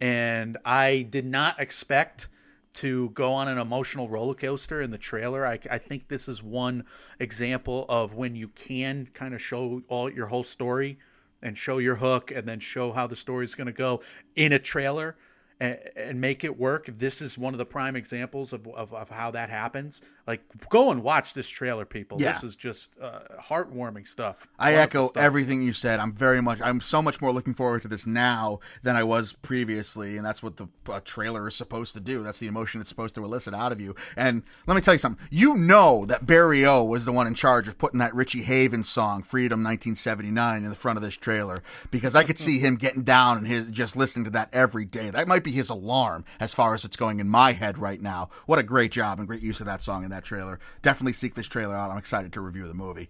[0.00, 2.28] And I did not expect
[2.74, 5.46] to go on an emotional roller coaster in the trailer.
[5.46, 6.84] I, I think this is one
[7.18, 10.98] example of when you can kind of show all your whole story
[11.42, 14.02] and show your hook and then show how the story is going to go
[14.36, 15.16] in a trailer
[15.60, 16.86] and, and make it work.
[16.86, 20.02] This is one of the prime examples of, of, of how that happens.
[20.26, 22.20] Like, go and watch this trailer, people.
[22.20, 22.32] Yeah.
[22.32, 24.46] This is just uh, heartwarming stuff.
[24.58, 25.22] I echo stuff.
[25.22, 26.00] everything you said.
[26.00, 29.32] I'm very much, I'm so much more looking forward to this now than I was
[29.32, 32.22] previously, and that's what the uh, trailer is supposed to do.
[32.22, 33.94] That's the emotion it's supposed to elicit out of you.
[34.16, 35.26] And let me tell you something.
[35.30, 38.88] You know that Barry O was the one in charge of putting that Richie Havens
[38.88, 43.02] song, Freedom 1979, in the front of this trailer because I could see him getting
[43.02, 45.10] down and his just listening to that every day.
[45.10, 48.30] That might be his alarm as far as it's going in my head right now.
[48.46, 50.58] What a great job and great use of that song in that trailer.
[50.82, 51.90] Definitely seek this trailer out.
[51.90, 53.08] I'm excited to review the movie.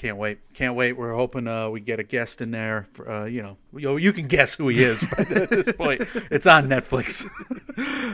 [0.00, 0.38] Can't wait.
[0.54, 0.94] Can't wait.
[0.94, 2.86] We're hoping uh, we get a guest in there.
[2.94, 6.00] For, uh, you know, you, you can guess who he is at this point.
[6.30, 7.28] It's on Netflix.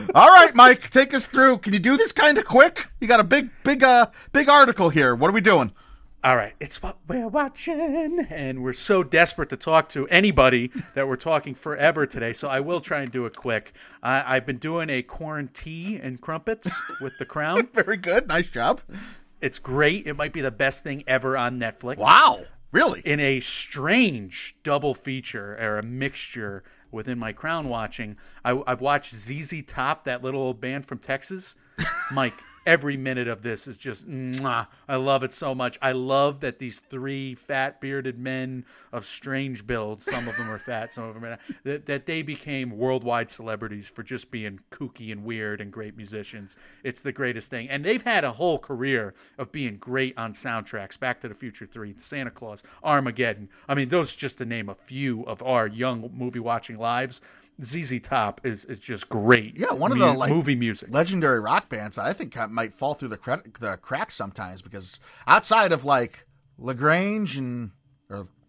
[0.13, 1.59] All right, Mike, take us through.
[1.59, 2.87] Can you do this kind of quick?
[2.99, 5.15] You got a big, big, uh, big article here.
[5.15, 5.71] What are we doing?
[6.23, 11.07] All right, it's what we're watching, and we're so desperate to talk to anybody that
[11.07, 12.33] we're talking forever today.
[12.33, 13.71] So I will try and do it quick.
[14.01, 17.67] I, I've been doing a quarantine and crumpets with the Crown.
[17.73, 18.27] Very good.
[18.27, 18.81] Nice job.
[19.41, 20.07] It's great.
[20.07, 21.97] It might be the best thing ever on Netflix.
[21.97, 22.41] Wow.
[22.71, 23.01] Really?
[23.01, 29.13] In a strange double feature or a mixture within my Crown watching, I, I've watched
[29.13, 31.55] ZZ Top, that little old band from Texas.
[32.11, 32.33] Mike,
[32.67, 35.79] every minute of this is just, mwah, I love it so much.
[35.81, 40.57] I love that these three fat bearded men of strange builds, some of them are
[40.57, 44.59] fat, some of them are not, that, that they became worldwide celebrities for just being
[44.69, 46.57] kooky and weird and great musicians.
[46.83, 47.69] It's the greatest thing.
[47.69, 50.99] And they've had a whole career of being great on soundtracks.
[50.99, 53.47] Back to the Future 3, Santa Claus, Armageddon.
[53.69, 57.21] I mean, those just to name a few of our young movie watching lives.
[57.63, 59.55] ZZ Top is, is just great.
[59.57, 60.89] Yeah, one of mu- the like movie music.
[60.91, 64.99] legendary rock bands that I think might fall through the cra- the cracks sometimes because
[65.25, 66.25] outside of like
[66.57, 67.71] La Grange and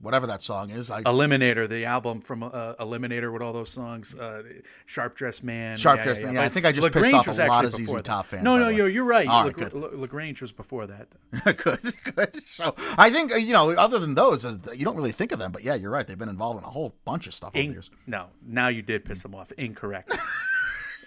[0.00, 4.14] whatever that song is, I Eliminator, the album from uh, Eliminator with all those songs,
[4.14, 4.42] uh,
[4.86, 5.76] Sharp Dressed Man.
[5.76, 7.72] Sharp Dressed Man, yeah, I think I just pissed La Grange off a lot of
[7.72, 8.30] ZZ before Top that.
[8.30, 9.26] fans, No, no, you're, you're right.
[9.28, 9.74] All right.
[9.74, 11.08] La- Lagrange was before that.
[11.64, 12.42] good, good.
[12.42, 15.52] So I think you know, other than those, uh, you don't really think of them,
[15.52, 16.06] but yeah, you're right.
[16.06, 17.90] They've been involved in a whole bunch of stuff over the years.
[18.06, 19.52] no, now you did piss them off.
[19.52, 20.16] Incorrect.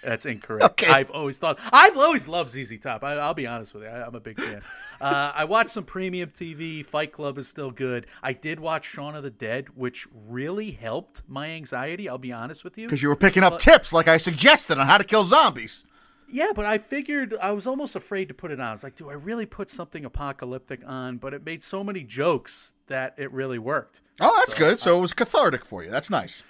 [0.04, 0.62] That's incorrect.
[0.82, 0.92] Okay.
[0.92, 3.04] I've always thought I've always loved ZZ Top.
[3.04, 3.90] I, I'll be honest with you.
[3.90, 4.62] I, I'm a big fan.
[5.02, 6.86] Uh, I watched some premium TV.
[6.86, 8.06] Fight Club is still good.
[8.22, 12.08] I did watch Shaun of the Dead, which really helped my anxiety.
[12.08, 12.86] I'll be honest with you.
[12.86, 15.86] Because you were picking up tips like I suggested on how to kill zombies.
[16.30, 18.68] Yeah, but I figured I was almost afraid to put it on.
[18.68, 21.18] I was like, do I really put something apocalyptic on?
[21.18, 24.02] But it made so many jokes that it really worked.
[24.20, 24.78] Oh, that's good.
[24.80, 25.90] So it was cathartic for you.
[25.90, 26.44] That's nice.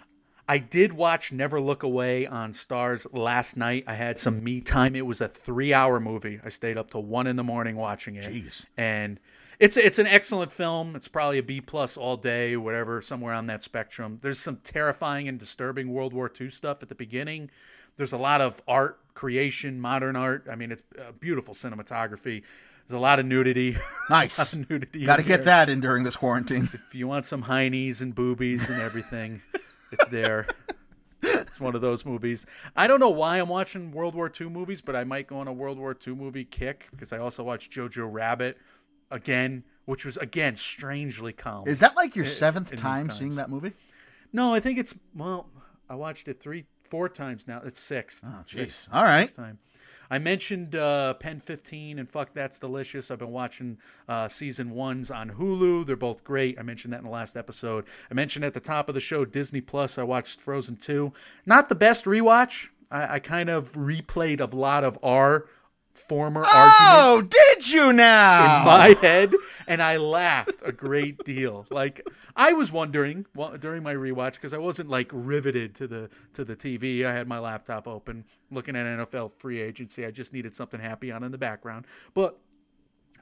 [0.48, 3.86] I did watch Never Look Away on Starz last night.
[3.88, 4.96] I had some me time.
[4.96, 6.40] It was a three-hour movie.
[6.44, 8.26] I stayed up till one in the morning watching it.
[8.26, 8.66] Jeez.
[8.78, 9.20] And
[9.60, 10.96] it's it's an excellent film.
[10.96, 14.18] It's probably a B plus all day, whatever, somewhere on that spectrum.
[14.22, 17.52] There's some terrifying and disturbing World War II stuff at the beginning.
[17.96, 20.48] There's a lot of art creation, modern art.
[20.52, 20.84] I mean, it's
[21.20, 22.44] beautiful cinematography.
[22.88, 23.78] There's a lot of nudity.
[24.10, 24.56] Nice.
[24.56, 25.06] nudity.
[25.06, 26.64] Got to get that in during this quarantine.
[26.64, 29.42] If you want some heinies and boobies and everything,
[29.92, 30.48] it's there.
[31.24, 32.46] It's one of those movies.
[32.76, 35.48] I don't know why I'm watching World War II movies, but I might go on
[35.48, 38.58] a World War II movie kick because I also watched Jojo Rabbit
[39.12, 41.68] again, which was again strangely calm.
[41.68, 43.74] Is that like your in seventh time seeing that movie?
[44.34, 45.48] no, I think it's well,
[45.90, 47.62] I watched it three, four times now.
[47.64, 48.24] It's sixth.
[48.26, 48.88] Oh, jeez.
[48.94, 49.24] All right.
[49.28, 49.60] sixth time.
[50.12, 53.10] I mentioned uh, Pen 15 and Fuck That's Delicious.
[53.10, 53.78] I've been watching
[54.10, 55.86] uh, season ones on Hulu.
[55.86, 56.60] They're both great.
[56.60, 57.86] I mentioned that in the last episode.
[58.12, 59.98] I mentioned at the top of the show Disney Plus.
[59.98, 61.14] I watched Frozen 2.
[61.46, 62.68] Not the best rewatch.
[62.92, 65.48] I, I kind of replayed a lot of our
[65.94, 68.60] former arguments Oh, did you now?
[68.62, 69.32] in my head
[69.68, 71.66] and I laughed a great deal.
[71.70, 72.02] Like
[72.36, 76.44] I was wondering well, during my rewatch because I wasn't like riveted to the to
[76.44, 77.06] the TV.
[77.06, 80.06] I had my laptop open looking at NFL free agency.
[80.06, 81.86] I just needed something happy on in the background.
[82.14, 82.40] But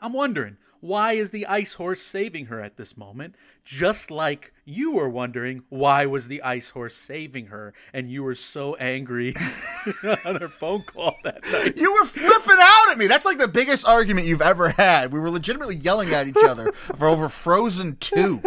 [0.01, 3.35] I'm wondering why is the ice horse saving her at this moment?
[3.65, 8.35] Just like you were wondering why was the ice horse saving her, and you were
[8.35, 9.35] so angry
[10.25, 11.75] on her phone call that night.
[11.75, 13.07] You were flipping out at me.
[13.07, 15.11] That's like the biggest argument you've ever had.
[15.11, 18.41] We were legitimately yelling at each other for over Frozen 2.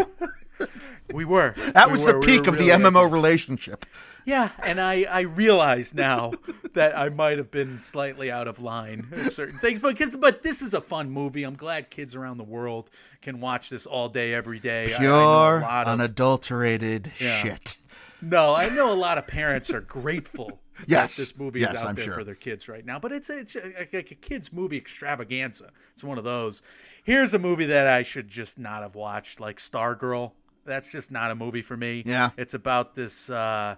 [1.13, 1.55] We were.
[1.75, 2.13] That We was were.
[2.15, 3.11] the peak were of the MMO angry.
[3.11, 3.85] relationship.
[4.25, 6.33] Yeah, and I, I realize now
[6.75, 10.63] that I might have been slightly out of line at certain things, but but this
[10.63, 11.43] is a fun movie.
[11.45, 14.93] I'm glad kids around the world can watch this all day, every day.
[14.93, 17.37] I- I Pure, of- unadulterated Yeah.
[17.43, 17.79] shit.
[18.21, 21.17] No, I know a lot of parents are grateful Yes.
[21.17, 22.15] that this movie Yes, is out I'm there sure.
[22.15, 22.99] for their kids right now.
[22.99, 25.71] But it's it's a, like a kids movie extravaganza.
[25.93, 26.63] It's one of those.
[27.05, 30.33] Here's a movie that I should just not have watched, like Stargirl.
[30.65, 32.05] That's just not a movie for me.
[32.07, 32.31] Yeah.
[32.37, 33.29] it's about this.
[33.29, 33.75] Uh,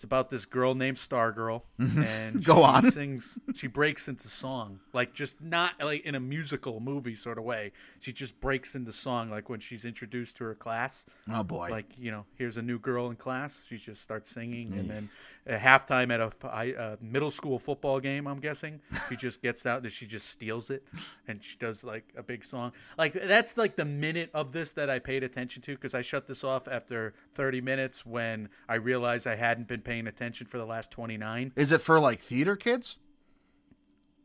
[0.00, 2.38] it's about this girl named Stargirl, and Mm-hmm.
[2.40, 2.90] Go she on.
[2.90, 3.38] sings.
[3.54, 7.72] She breaks into song, like just not like in a musical movie sort of way.
[7.98, 11.68] She just breaks into song, like when she's introduced to her class Oh boy.
[11.70, 15.08] like you know here's a new girl in class she just starts singing and then
[15.46, 19.90] at halftime at a middle school football game i'm guessing she just gets out and
[19.92, 20.82] she just steals it
[21.28, 24.88] and she does like a big song like that's like the minute of this that
[24.90, 29.26] i paid attention to because i shut this off after 30 minutes when i realized
[29.26, 33.00] i hadn't been paying attention for the last 29 Is it for like theater kids?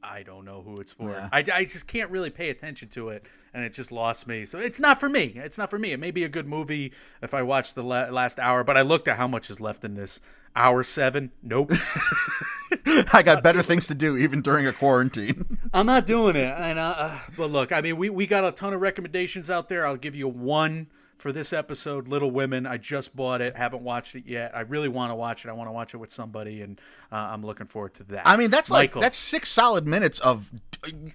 [0.03, 1.09] I don't know who it's for.
[1.09, 1.28] Yeah.
[1.34, 4.45] I, I just can't really pay attention to it, and it just lost me.
[4.45, 5.34] So it's not for me.
[5.36, 5.91] It's not for me.
[5.93, 6.93] It may be a good movie
[7.24, 9.84] if I watch the la- last hour, but I looked at how much is left
[9.84, 10.20] in this.
[10.55, 11.32] Hour seven?
[11.41, 11.72] Nope.
[13.11, 15.57] I got better things to do even during a quarantine.
[15.74, 16.53] I'm not doing it.
[16.55, 19.68] And uh, uh, but look, I mean, we we got a ton of recommendations out
[19.68, 19.88] there.
[19.88, 20.88] I'll give you one
[21.18, 22.66] for this episode, Little Women.
[22.66, 24.55] I just bought it, haven't watched it yet.
[24.55, 25.49] I really want to watch it.
[25.49, 26.80] I want to watch it with somebody, and
[27.11, 28.28] uh, I'm looking forward to that.
[28.28, 29.01] I mean, that's Michael.
[29.01, 30.51] like that's six solid minutes of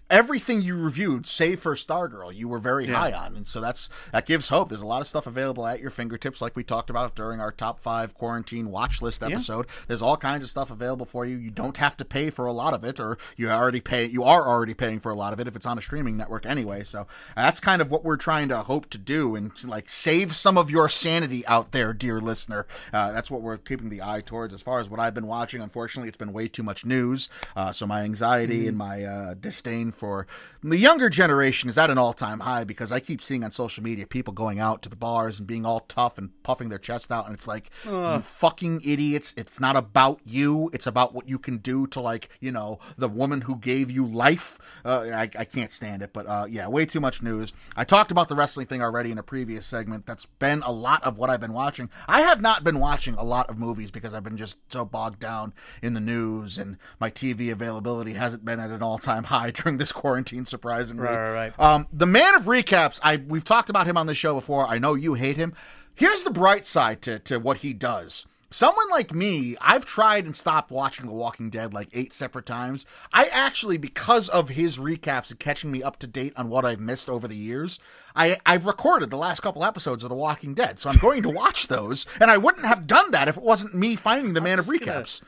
[0.08, 2.34] everything you reviewed, save for Stargirl.
[2.34, 4.68] You were very high on, and so that's that gives hope.
[4.68, 7.52] There's a lot of stuff available at your fingertips, like we talked about during our
[7.52, 9.66] top five quarantine watch list episode.
[9.86, 11.36] There's all kinds of stuff available for you.
[11.36, 14.06] You don't have to pay for a lot of it, or you already pay.
[14.06, 16.46] You are already paying for a lot of it if it's on a streaming network
[16.46, 16.82] anyway.
[16.82, 20.56] So that's kind of what we're trying to hope to do, and like save some
[20.56, 22.66] of your sanity out there, dear listener.
[22.92, 24.54] Uh, that's what we're keeping the eye towards.
[24.54, 27.28] As far as what I've been watching, unfortunately, it's been way too much news.
[27.56, 30.28] Uh, so my anxiety and my uh, disdain for
[30.62, 34.06] the younger generation is at an all-time high because I keep seeing on social media
[34.06, 37.26] people going out to the bars and being all tough and puffing their chest out,
[37.26, 39.34] and it's like you fucking idiots.
[39.36, 40.70] It's not about you.
[40.72, 44.06] It's about what you can do to like you know the woman who gave you
[44.06, 44.58] life.
[44.84, 47.52] Uh, I, I can't stand it, but uh, yeah, way too much news.
[47.74, 49.79] I talked about the wrestling thing already in a previous segment.
[50.06, 51.90] That's been a lot of what I've been watching.
[52.08, 55.20] I have not been watching a lot of movies because I've been just so bogged
[55.20, 55.52] down
[55.82, 59.92] in the news and my TV availability hasn't been at an all-time high during this
[59.92, 60.44] quarantine.
[60.44, 61.60] Surprisingly, Right, right, right.
[61.60, 63.00] um, the man of recaps.
[63.02, 64.66] I we've talked about him on the show before.
[64.66, 65.54] I know you hate him.
[65.94, 68.26] Here's the bright side to to what he does.
[68.52, 72.84] Someone like me, I've tried and stopped watching The Walking Dead like eight separate times.
[73.12, 76.80] I actually, because of his recaps and catching me up to date on what I've
[76.80, 77.78] missed over the years,
[78.16, 80.80] I, I've recorded the last couple episodes of The Walking Dead.
[80.80, 83.74] So I'm going to watch those, and I wouldn't have done that if it wasn't
[83.76, 85.22] me finding the man of just gonna- recaps.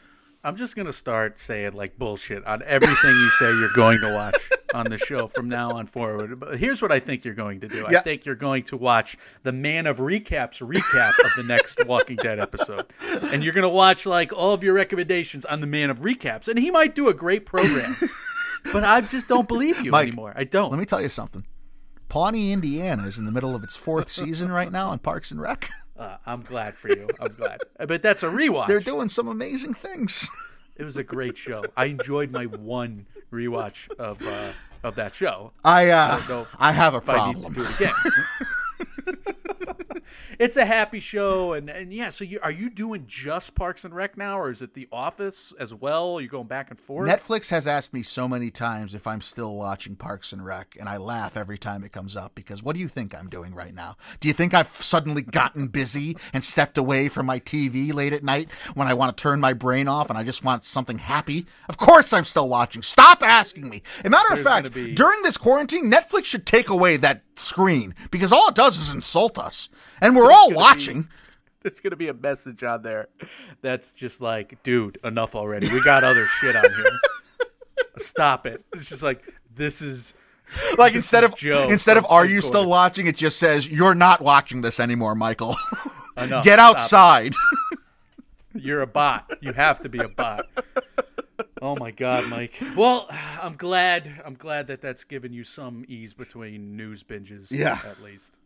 [0.45, 4.51] I'm just gonna start saying like bullshit on everything you say you're going to watch
[4.75, 6.41] on the show from now on forward.
[6.41, 7.85] But here's what I think you're going to do.
[7.89, 7.99] Yeah.
[7.99, 12.17] I think you're going to watch the Man of Recaps recap of the next Walking
[12.17, 12.87] Dead episode,
[13.33, 16.59] and you're gonna watch like all of your recommendations on the Man of Recaps, and
[16.59, 17.95] he might do a great program.
[18.73, 20.33] but I just don't believe you Mike, anymore.
[20.35, 20.71] I don't.
[20.71, 21.47] Let me tell you something.
[22.09, 25.41] Pawnee, Indiana is in the middle of its fourth season right now on Parks and
[25.41, 25.71] Rec.
[25.99, 27.09] Uh, I'm glad for you.
[27.21, 27.61] I'm glad.
[27.87, 28.67] But that's a rewatch.
[28.69, 30.31] They're doing some amazing things.
[30.75, 31.65] It was a great show.
[31.77, 35.53] I enjoyed my one rewatch of uh, of that show.
[35.63, 37.55] I uh, don't I have a if I need to problem.
[37.55, 39.57] do it again.
[40.39, 42.11] it's a happy show, and, and yeah.
[42.11, 45.53] So you are you doing just Parks and Rec now, or is it The Office
[45.59, 46.21] as well?
[46.21, 47.09] You're going back and forth.
[47.09, 50.89] Netflix has asked me so many times if I'm still watching Parks and Rec, and
[50.89, 53.75] I laugh every time it comes up because what do you think I'm doing right
[53.75, 53.97] now?
[54.21, 58.25] Do you think I've suddenly gotten busy and stepped away from my TV late at
[58.25, 61.47] night when I want to turn my brain off and I just want something happy?
[61.69, 62.83] Of course I'm still watching.
[62.83, 63.83] Stop asking me.
[64.01, 67.95] As a matter of fact, be- during this quarantine, Netflix should take away that screen
[68.11, 69.69] because all it does is insult us,
[70.01, 71.09] and we're all gonna be- watching.
[71.63, 73.09] There's gonna be a message on there
[73.61, 75.73] that's just like, dude, enough already.
[75.73, 76.99] We got other shit on here.
[77.99, 78.65] Stop it.
[78.75, 80.15] It's just like this is
[80.77, 83.69] Like This instead is of Joe instead of "Are you still watching?" it just says
[83.69, 85.55] "You're not watching this anymore, Michael."
[86.17, 86.45] enough.
[86.45, 87.35] Get outside.
[88.55, 89.39] You're a bot.
[89.41, 90.47] You have to be a bot.
[91.61, 92.55] Oh my God, Mike.
[92.77, 93.07] Well,
[93.41, 94.23] I'm glad.
[94.25, 97.51] I'm glad that that's given you some ease between news binges.
[97.51, 97.79] Yeah.
[97.85, 98.37] at least.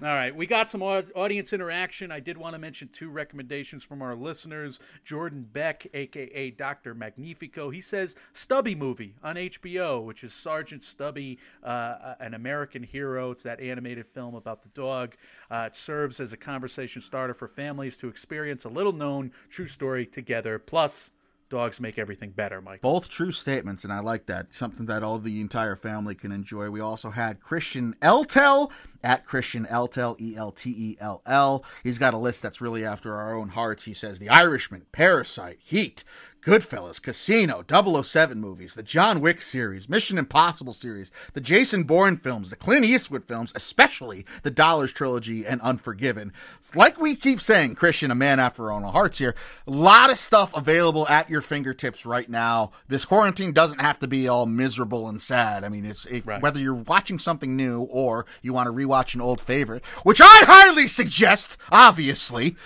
[0.00, 2.10] All right, we got some audience interaction.
[2.10, 4.80] I did want to mention two recommendations from our listeners.
[5.04, 6.94] Jordan Beck, aka Dr.
[6.94, 13.30] Magnifico, he says Stubby movie on HBO, which is Sergeant Stubby, uh, an American hero.
[13.30, 15.14] It's that animated film about the dog.
[15.50, 19.66] Uh, it serves as a conversation starter for families to experience a little known true
[19.68, 20.58] story together.
[20.58, 21.12] Plus,
[21.52, 22.80] dogs make everything better, Mike.
[22.80, 24.54] Both true statements, and I like that.
[24.54, 26.70] Something that all the entire family can enjoy.
[26.70, 28.72] We also had Christian Eltell
[29.04, 31.64] at Christian Eltell, E L T E L L.
[31.84, 33.84] He's got a list that's really after our own hearts.
[33.84, 36.04] He says The Irishman, Parasite, Heat,
[36.44, 37.62] Goodfellas, Casino,
[38.02, 42.84] 007 movies, the John Wick series, Mission Impossible series, the Jason Bourne films, the Clint
[42.84, 46.32] Eastwood films, especially the Dollars trilogy and Unforgiven.
[46.58, 49.36] It's like we keep saying, Christian, a man after our own hearts here.
[49.68, 52.72] A lot of stuff available at your fingertips right now.
[52.88, 55.62] This quarantine doesn't have to be all miserable and sad.
[55.62, 56.42] I mean, it's if, Right.
[56.42, 60.40] whether you're watching something new or you want to rewatch an old favorite, which I
[60.44, 62.56] highly suggest, obviously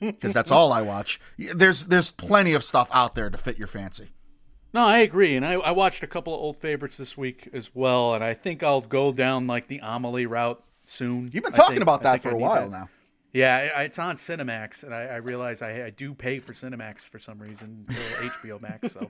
[0.00, 1.20] because that's all I watch.
[1.38, 4.08] There's there's plenty of stuff out there to fit your fancy.
[4.72, 7.74] No, I agree, and I, I watched a couple of old favorites this week as
[7.74, 11.28] well, and I think I'll go down like the Amelie route soon.
[11.32, 12.70] You've been talking think- about that for a while that.
[12.70, 12.88] now.
[13.32, 17.20] Yeah, it's on Cinemax, and I, I realize I, I do pay for Cinemax for
[17.20, 19.08] some reason HBO Max, so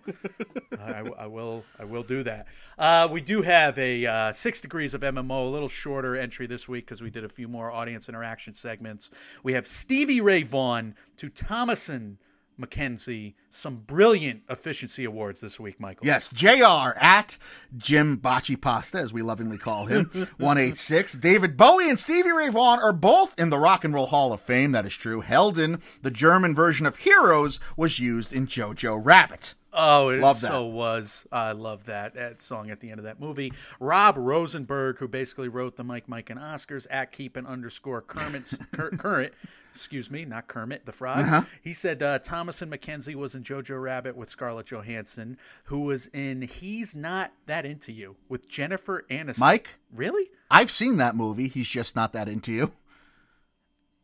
[0.78, 2.46] I, I will I will do that.
[2.78, 6.68] Uh, we do have a uh, six degrees of MMO, a little shorter entry this
[6.68, 9.10] week because we did a few more audience interaction segments.
[9.42, 12.16] We have Stevie Ray Vaughan to Thomasin
[12.60, 16.06] McKenzie, some brilliant efficiency awards this week, Michael.
[16.06, 17.38] Yes, JR at
[17.76, 20.04] Jim Bocce Pasta, as we lovingly call him,
[20.36, 21.14] 186.
[21.14, 24.40] David Bowie and Stevie Ray Vaughan are both in the Rock and Roll Hall of
[24.40, 24.72] Fame.
[24.72, 25.20] That is true.
[25.20, 29.54] Helden, the German version of Heroes, was used in Jojo Rabbit.
[29.72, 31.26] Oh, it Love so was.
[31.30, 33.52] I love that, that song at the end of that movie.
[33.78, 38.90] Rob Rosenberg, who basically wrote the Mike, Mike, and Oscars at keeping underscore Kermit's cur,
[38.90, 39.32] current.
[39.70, 41.20] Excuse me, not Kermit the Frog.
[41.20, 41.42] Uh-huh.
[41.62, 46.42] He said uh, Thomasin McKenzie was in Jojo Rabbit with Scarlett Johansson, who was in
[46.42, 49.38] He's Not That Into You with Jennifer Aniston.
[49.38, 50.30] Mike, really?
[50.50, 51.46] I've seen that movie.
[51.46, 52.72] He's just not that into you.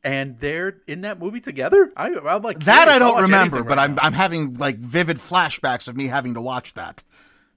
[0.07, 1.93] And they're in that movie together.
[1.97, 2.87] I, I'm like That.
[2.89, 4.03] I don't remember, anything but right I'm now.
[4.03, 7.03] I'm having like vivid flashbacks of me having to watch that.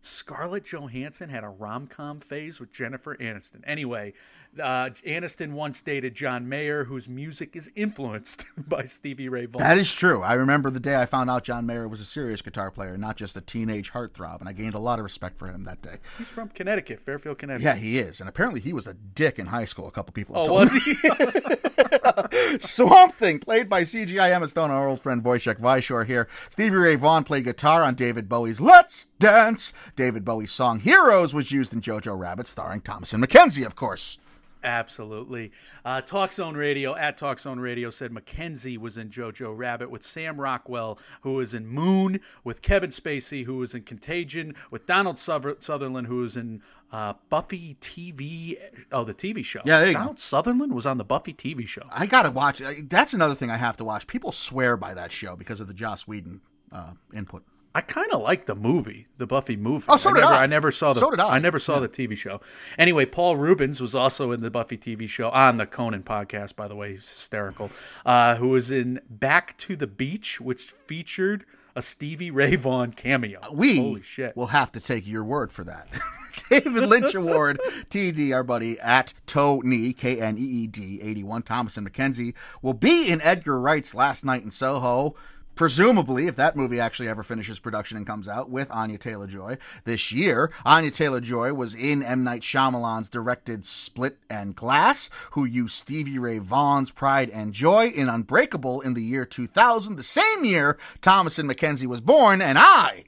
[0.02, 3.62] Scarlett Johansson had a rom com phase with Jennifer Aniston.
[3.66, 4.14] Anyway,
[4.62, 9.66] uh, Aniston once dated John Mayer, whose music is influenced by Stevie Ray Vaughan.
[9.68, 10.22] That is true.
[10.22, 13.16] I remember the day I found out John Mayer was a serious guitar player, not
[13.18, 15.98] just a teenage heartthrob, and I gained a lot of respect for him that day.
[16.18, 17.64] He's from Connecticut, Fairfield, Connecticut.
[17.66, 19.88] Yeah, he is, and apparently he was a dick in high school.
[19.88, 20.82] A couple people have Oh, told was me.
[20.94, 22.58] he?
[22.60, 26.28] Swamp Thing, played by CGI Emma Stone, our old friend Wojciech Weishore here.
[26.50, 29.74] Stevie Ray Vaughan played guitar on David Bowie's Let's Dance.
[29.96, 34.18] David Bowie's song Heroes was used in Jojo Rabbit, starring Thomasin McKenzie, of course.
[34.64, 35.52] Absolutely.
[35.86, 40.04] Uh, Talk Zone Radio at Talk Zone Radio said McKenzie was in Jojo Rabbit with
[40.04, 45.18] Sam Rockwell, who was in Moon, with Kevin Spacey, who was in Contagion, with Donald
[45.18, 46.62] Sutherland, who was in
[46.92, 48.58] uh, Buffy TV.
[48.92, 49.62] Oh, the TV show.
[49.64, 50.00] Yeah, there you go.
[50.00, 51.84] Donald Sutherland was on the Buffy TV show.
[51.92, 52.62] I gotta watch.
[52.84, 54.08] That's another thing I have to watch.
[54.08, 56.42] People swear by that show because of the Joss Whedon
[56.72, 57.44] uh, input.
[57.76, 59.86] I kind of like the movie, the Buffy movie.
[59.88, 60.46] Oh, so I did never, I.
[60.48, 61.00] never saw the.
[61.00, 61.36] So did I.
[61.36, 62.42] I never saw the TV show.
[62.78, 66.56] Anyway, Paul Reubens was also in the Buffy TV show on the Conan podcast.
[66.56, 67.70] By the way, he's hysterical.
[68.06, 73.40] Uh, who was in Back to the Beach, which featured a Stevie Ray Vaughan cameo.
[73.54, 74.36] We holy shit.
[74.36, 75.88] will have to take your word for that.
[76.50, 77.60] David Lynch Award,
[77.90, 83.12] TD, our buddy at Tony, K N E E D 81, Thomasin McKenzie, will be
[83.12, 85.16] in Edgar Wright's Last Night in Soho.
[85.60, 89.58] Presumably, if that movie actually ever finishes production and comes out with Anya Taylor Joy
[89.84, 92.24] this year, Anya Taylor Joy was in M.
[92.24, 98.08] Night Shyamalan's directed Split and Glass, who used Stevie Ray Vaughan's Pride and Joy in
[98.08, 103.04] Unbreakable in the year 2000, the same year Thomasin McKenzie was born, and I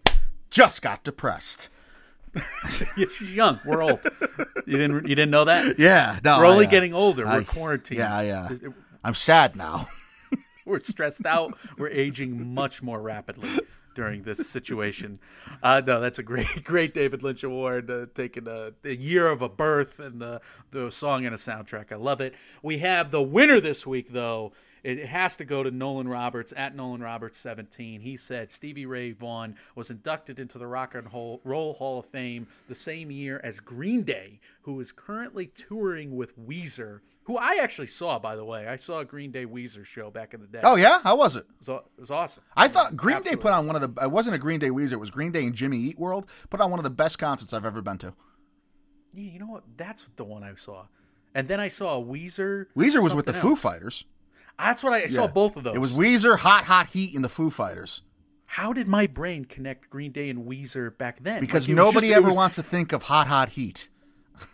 [0.49, 1.69] just got depressed.
[2.98, 3.61] Yeah, she's young.
[3.65, 4.02] We're old.
[4.65, 5.07] you didn't.
[5.07, 5.80] You didn't know that.
[5.80, 7.23] Yeah, no, We're only I, uh, getting older.
[7.23, 7.98] We're I- quarantined.
[7.98, 8.49] Yeah, yeah.
[9.06, 9.88] I'm sad now.
[10.72, 11.57] We're stressed out.
[11.77, 13.49] We're aging much more rapidly
[13.93, 15.19] during this situation.
[15.61, 19.41] Uh, no, that's a great, great David Lynch award, uh, taking a, the year of
[19.41, 20.41] a birth and the
[20.72, 21.91] the song and a soundtrack.
[21.91, 22.34] I love it.
[22.64, 24.53] We have the winner this week, though.
[24.84, 27.99] it, it has to go to Nolan Roberts at Nolan Roberts 17.
[27.99, 32.48] He said Stevie Ray Vaughan was inducted into the Rock and Roll Hall of Fame
[32.69, 37.02] the same year as Green Day, who is currently touring with Weezer,
[37.32, 38.68] who I actually saw, by the way.
[38.68, 40.60] I saw a Green Day Weezer show back in the day.
[40.64, 41.45] Oh yeah, how was it?
[41.62, 42.44] It was, it was awesome.
[42.58, 44.03] I thought Green Day put on one of the.
[44.03, 44.94] It wasn't a Green Day Weezer.
[44.94, 46.26] It was Green Day and Jimmy Eat World.
[46.49, 48.14] Put on one of the best concerts I've ever been to.
[49.14, 49.64] Yeah, you know what?
[49.78, 50.88] That's the one I saw.
[51.34, 52.66] And then I saw a Weezer.
[52.76, 53.41] Weezer was with the else.
[53.41, 54.03] Foo Fighters.
[54.60, 55.76] That's what I, I saw both of those.
[55.76, 58.02] It was Weezer, Hot Hot Heat, and the Foo Fighters.
[58.45, 61.40] How did my brain connect Green Day and Weezer back then?
[61.40, 63.88] Because like nobody just, ever was, wants to think of Hot Hot Heat.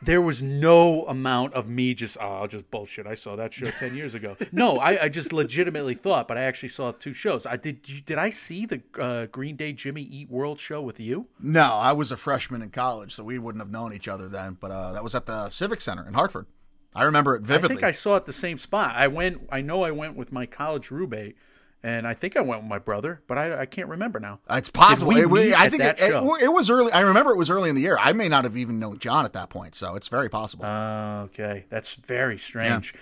[0.01, 3.07] There was no amount of me just oh just bullshit.
[3.07, 4.35] I saw that show ten years ago.
[4.51, 7.45] No, I, I just legitimately thought, but I actually saw two shows.
[7.45, 7.81] I did.
[8.05, 11.27] Did I see the uh, Green Day Jimmy Eat World show with you?
[11.39, 14.57] No, I was a freshman in college, so we wouldn't have known each other then.
[14.59, 16.47] But uh, that was at the Civic Center in Hartford.
[16.95, 17.75] I remember it vividly.
[17.75, 18.95] I think I saw it the same spot.
[18.95, 19.47] I went.
[19.51, 21.35] I know I went with my college roommate,
[21.83, 24.39] and I think I went with my brother, but I, I can't remember now.
[24.49, 25.15] It's possible.
[25.15, 26.91] It, I think it, it, it, was early.
[26.91, 27.97] I remember it was early in the year.
[27.99, 30.65] I may not have even known John at that point, so it's very possible.
[30.65, 32.93] Uh, okay, that's very strange.
[32.93, 33.01] Yeah.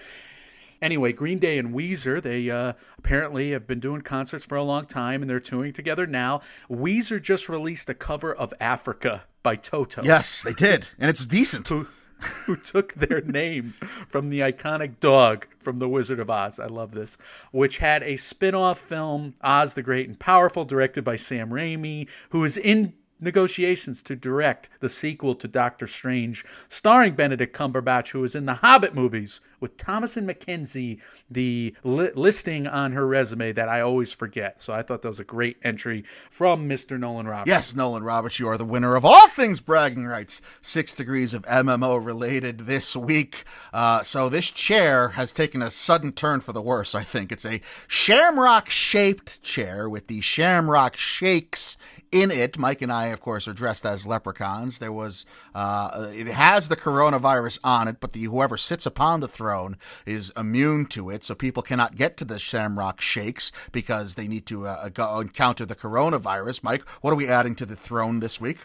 [0.81, 4.85] Anyway, Green Day and Weezer, they uh, apparently have been doing concerts for a long
[4.85, 6.41] time and they're touring together now.
[6.69, 10.03] Weezer just released a cover of Africa by Toto.
[10.03, 10.89] Yes, they did.
[10.99, 11.71] And it's decent.
[12.45, 13.73] Who, took their name
[14.07, 16.59] from the iconic dog from The Wizard of Oz.
[16.59, 17.17] I love this,
[17.51, 22.07] which had a spin off film, Oz the Great and Powerful, directed by Sam Raimi,
[22.29, 28.21] who is in negotiations to direct the sequel to Doctor Strange, starring Benedict Cumberbatch, who
[28.21, 33.69] was in the Hobbit movies with Thomasin McKenzie, the li- listing on her resume that
[33.69, 34.61] I always forget.
[34.61, 36.99] So I thought that was a great entry from Mr.
[36.99, 37.49] Nolan Roberts.
[37.49, 40.41] Yes, Nolan Roberts, you are the winner of all things bragging rights.
[40.61, 43.43] Six degrees of MMO related this week.
[43.73, 47.31] Uh, so this chair has taken a sudden turn for the worse, I think.
[47.31, 51.77] It's a shamrock shaped chair with the shamrock shakes
[52.11, 52.57] in it.
[52.57, 54.79] Mike and I, of course, are dressed as leprechauns.
[54.79, 55.25] There was,
[55.55, 60.33] uh, it has the coronavirus on it, but the whoever sits upon the throne is
[60.35, 64.67] immune to it, so people cannot get to the Shamrock Shakes because they need to
[64.67, 66.61] uh, go encounter the coronavirus.
[66.61, 68.57] Mike, what are we adding to the throne this week?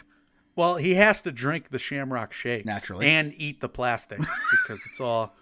[0.57, 4.19] Well, he has to drink the Shamrock Shakes naturally and eat the plastic
[4.51, 5.33] because it's all.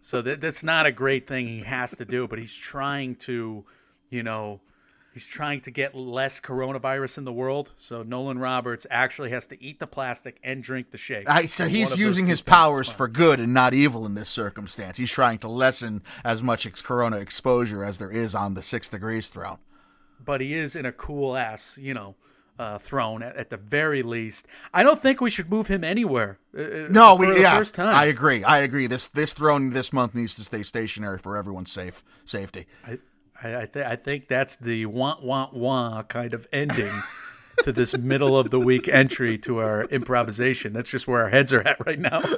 [0.00, 3.64] So that, that's not a great thing he has to do, but he's trying to,
[4.10, 4.60] you know,
[5.16, 7.72] He's trying to get less coronavirus in the world.
[7.78, 11.26] So Nolan Roberts actually has to eat the plastic and drink the shake.
[11.26, 14.98] I, so he's using his powers for good and not evil in this circumstance.
[14.98, 18.88] He's trying to lessen as much ex- corona exposure as there is on the six
[18.88, 19.56] degrees throne.
[20.22, 22.14] But he is in a cool ass, you know,
[22.58, 24.46] uh, throne at, at, the very least.
[24.74, 26.38] I don't think we should move him anywhere.
[26.54, 27.94] Uh, uh no, we yeah, first time.
[27.94, 28.44] I agree.
[28.44, 28.86] I agree.
[28.86, 32.66] This this throne this month needs to stay stationary for everyone's safe safety.
[32.86, 32.98] I,
[33.42, 36.92] I I, th- I think that's the want want want kind of ending
[37.62, 40.72] to this middle of the week entry to our improvisation.
[40.72, 42.22] That's just where our heads are at right now.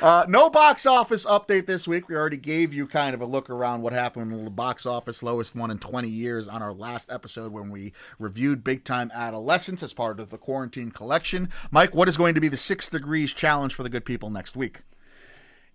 [0.00, 2.08] Uh, no box office update this week.
[2.08, 5.22] We already gave you kind of a look around what happened in the box office,
[5.22, 9.80] lowest one in 20 years, on our last episode when we reviewed Big Time Adolescence
[9.80, 11.50] as part of the quarantine collection.
[11.70, 14.56] Mike, what is going to be the six degrees challenge for the good people next
[14.56, 14.80] week?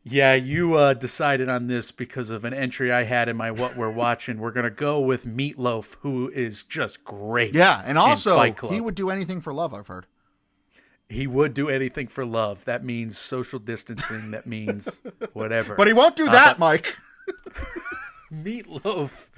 [0.09, 3.75] Yeah, you uh, decided on this because of an entry I had in my what
[3.75, 4.39] we're watching.
[4.39, 7.53] We're gonna go with Meatloaf, who is just great.
[7.53, 9.73] Yeah, and also he would do anything for love.
[9.73, 10.05] I've heard.
[11.09, 12.63] He would do anything for love.
[12.65, 14.31] That means social distancing.
[14.31, 15.01] that means
[15.34, 15.75] whatever.
[15.75, 16.97] But he won't do uh, that, uh, but- Mike.
[18.34, 19.29] Meatloaf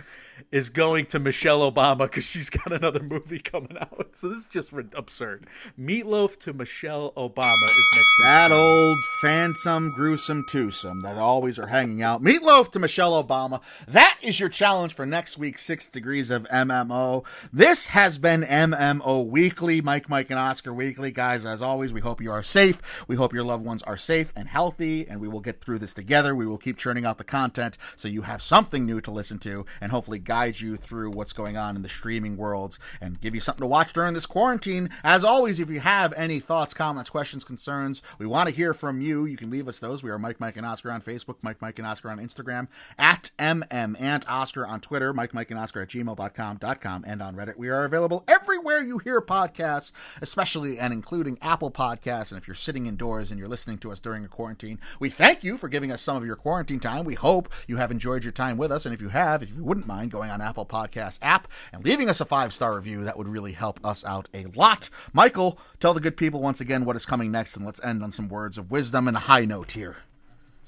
[0.51, 4.07] is going to Michelle Obama because she's got another movie coming out.
[4.19, 5.47] So this is just absurd.
[5.79, 8.25] Meatloaf to Michelle Obama is next week.
[8.25, 12.21] That old phantom, gruesome twosome that always are hanging out.
[12.21, 13.61] Meatloaf to Michelle Obama.
[13.87, 17.25] That is your challenge for next week's Six Degrees of MMO.
[17.53, 19.79] This has been MMO Weekly.
[19.79, 21.11] Mike, Mike, and Oscar Weekly.
[21.11, 23.05] Guys, as always, we hope you are safe.
[23.07, 25.93] We hope your loved ones are safe and healthy, and we will get through this
[25.93, 26.35] together.
[26.35, 29.65] We will keep churning out the content so you have something new to listen to
[29.79, 33.41] and hopefully guide you through what's going on in the streaming worlds and give you
[33.41, 34.87] something to watch during this quarantine.
[35.03, 39.01] As always, if you have any thoughts, comments, questions, concerns, we want to hear from
[39.01, 39.25] you.
[39.25, 40.03] You can leave us those.
[40.03, 42.67] We are Mike, Mike, and Oscar on Facebook, Mike, Mike, and Oscar on Instagram,
[42.99, 47.57] at MM and Oscar on Twitter, Mike, Mike, and Oscar at gmail.com, and on Reddit.
[47.57, 52.31] We are available everywhere you hear podcasts, especially and including Apple Podcasts.
[52.31, 55.43] And if you're sitting indoors and you're listening to us during a quarantine, we thank
[55.43, 57.03] you for giving us some of your quarantine time.
[57.03, 58.85] We hope you have enjoyed your time with us.
[58.85, 62.09] And if you have, if you wouldn't mind going on Apple Podcast app and leaving
[62.09, 63.05] us a five star review.
[63.05, 64.89] That would really help us out a lot.
[65.13, 68.11] Michael, tell the good people once again what is coming next, and let's end on
[68.11, 69.97] some words of wisdom and a high note here.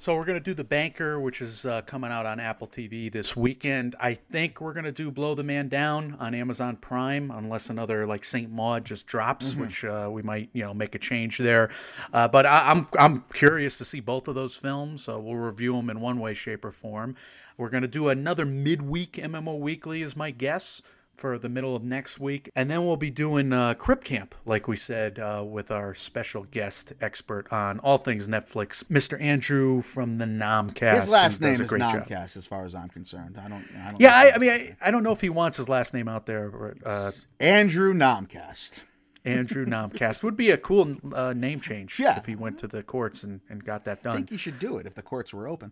[0.02, 3.36] So we're gonna do the Banker, which is uh, coming out on Apple TV this
[3.36, 3.96] weekend.
[4.00, 8.24] I think we're gonna do Blow the Man Down on Amazon Prime, unless another like
[8.24, 9.62] Saint Maud just drops, Mm-hmm.
[9.62, 11.70] which uh, we might you know make a change there.
[12.12, 15.04] Uh, but I, I'm I'm curious to see both of those films.
[15.04, 17.16] So we'll review them in one way, shape, or form.
[17.56, 20.82] We're gonna do another midweek MMO Weekly, is my guess
[21.22, 22.50] for the middle of next week.
[22.56, 26.46] And then we'll be doing uh, Crip Camp, like we said, uh, with our special
[26.46, 29.22] guest expert on all things Netflix, Mr.
[29.22, 30.96] Andrew from the Nomcast.
[30.96, 32.08] His last name is great job.
[32.08, 33.38] Nomcast, as far as I'm concerned.
[33.38, 33.64] I don't.
[33.78, 35.94] I don't Yeah, I, I mean, I, I don't know if he wants his last
[35.94, 36.76] name out there.
[36.84, 38.84] Uh, Andrew Nomcast.
[39.24, 42.18] Andrew Nomcast would be a cool uh, name change Yeah.
[42.18, 44.14] if he went to the courts and, and got that done.
[44.14, 45.72] I think he should do it if the courts were open.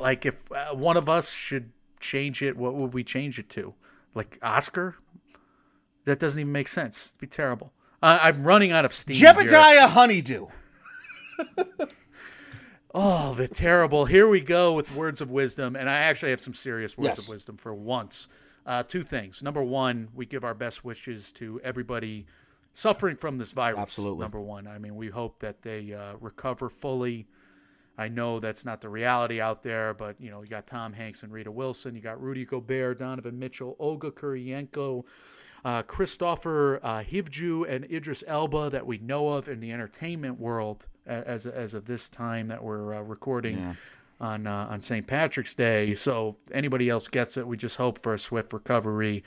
[0.00, 1.70] like if uh, one of us should
[2.00, 3.74] change it, what would we change it to?
[4.14, 4.96] Like Oscar?
[6.04, 7.08] That doesn't even make sense.
[7.10, 7.72] It'd be terrible.
[8.02, 9.16] Uh, I'm running out of steam.
[9.16, 10.46] Jebediah Honeydew.
[12.94, 14.04] Oh, the terrible.
[14.04, 17.18] Here we go with words of wisdom, and I actually have some serious words Yes.
[17.26, 18.28] of wisdom for once.
[18.66, 19.42] Uh, two things.
[19.42, 22.26] Number one, we give our best wishes to everybody
[22.74, 23.78] suffering from this virus.
[23.80, 24.20] Absolutely.
[24.20, 24.66] Number one.
[24.66, 27.26] I mean, we hope that they uh, recover fully.
[27.98, 31.22] I know that's not the reality out there, but you know, you got Tom Hanks
[31.22, 35.04] and Rita Wilson, you got Rudy Gobert, Donovan Mitchell, Olga Kurylenko,
[35.64, 40.86] uh, Kristofer uh, Hivju, and Idris Elba that we know of in the entertainment world
[41.06, 43.76] as as of this time that we're uh, recording
[44.22, 45.06] on uh, on St.
[45.06, 45.94] Patrick's Day.
[45.94, 49.24] So anybody else gets it, we just hope for a swift recovery.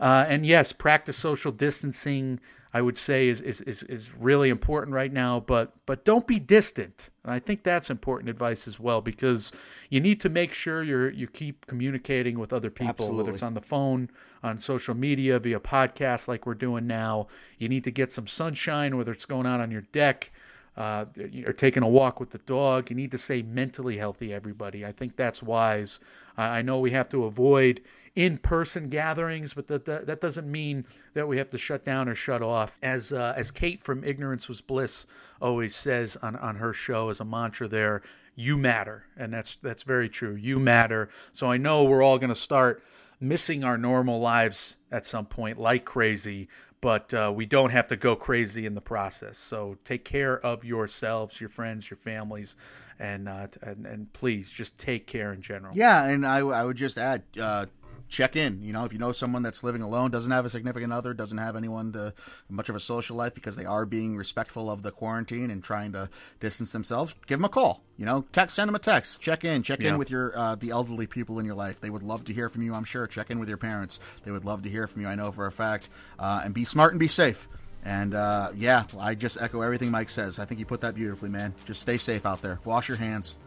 [0.00, 2.40] Uh, and yes, practice social distancing.
[2.76, 6.38] I would say is, is is is really important right now, but but don't be
[6.38, 7.08] distant.
[7.24, 9.50] And I think that's important advice as well because
[9.88, 13.54] you need to make sure you're you keep communicating with other people, whether it's on
[13.54, 14.10] the phone,
[14.42, 17.28] on social media, via podcast like we're doing now.
[17.56, 20.30] You need to get some sunshine, whether it's going out on your deck
[20.76, 21.06] uh,
[21.46, 22.90] or taking a walk with the dog.
[22.90, 24.84] You need to stay mentally healthy, everybody.
[24.84, 25.98] I think that's wise.
[26.36, 27.80] I know we have to avoid
[28.14, 32.14] in-person gatherings, but that, that that doesn't mean that we have to shut down or
[32.14, 32.78] shut off.
[32.82, 35.06] As uh, as Kate from Ignorance Was Bliss
[35.40, 38.02] always says on on her show as a mantra, there,
[38.34, 40.34] you matter, and that's that's very true.
[40.34, 41.08] You matter.
[41.32, 42.82] So I know we're all going to start
[43.20, 46.48] missing our normal lives at some point like crazy
[46.82, 50.64] but uh, we don't have to go crazy in the process so take care of
[50.64, 52.56] yourselves your friends your families
[52.98, 56.76] and uh, and, and please just take care in general Yeah, and I, I would
[56.76, 57.66] just add, uh,
[58.08, 58.62] check in.
[58.62, 61.38] You know, if you know someone that's living alone, doesn't have a significant other, doesn't
[61.38, 62.14] have anyone to
[62.48, 65.92] much of a social life because they are being respectful of the quarantine and trying
[65.92, 66.08] to
[66.38, 67.82] distance themselves, give them a call.
[67.96, 69.20] You know, text, send them a text.
[69.20, 69.90] Check in, check Yeah.
[69.90, 71.80] in with your uh, the elderly people in your life.
[71.80, 72.74] They would love to hear from you.
[72.74, 73.06] I'm sure.
[73.06, 73.98] Check in with your parents.
[74.24, 75.08] They would love to hear from you.
[75.08, 75.88] I know for a fact.
[76.18, 77.48] Uh, and be smart and be safe.
[77.86, 80.40] And uh, yeah, I just echo everything Mike says.
[80.40, 81.54] I think you put that beautifully, man.
[81.64, 82.58] Just stay safe out there.
[82.64, 83.38] Wash your hands.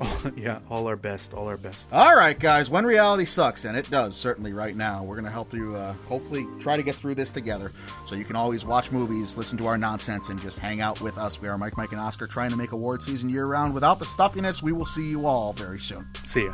[0.36, 2.70] yeah all our best all our best All right, guys.
[2.70, 5.74] When reality sucks, and it does certainly right now, we're gonna help you.
[5.74, 7.72] Uh, hopefully, try to get through this together.
[8.06, 11.18] So you can always watch movies, listen to our nonsense, and just hang out with
[11.18, 11.42] us.
[11.42, 14.06] We are Mike, Mike, and Oscar, trying to make award season year round without the
[14.06, 14.62] stuffiness.
[14.62, 16.06] We will see you all very soon.
[16.22, 16.52] see ya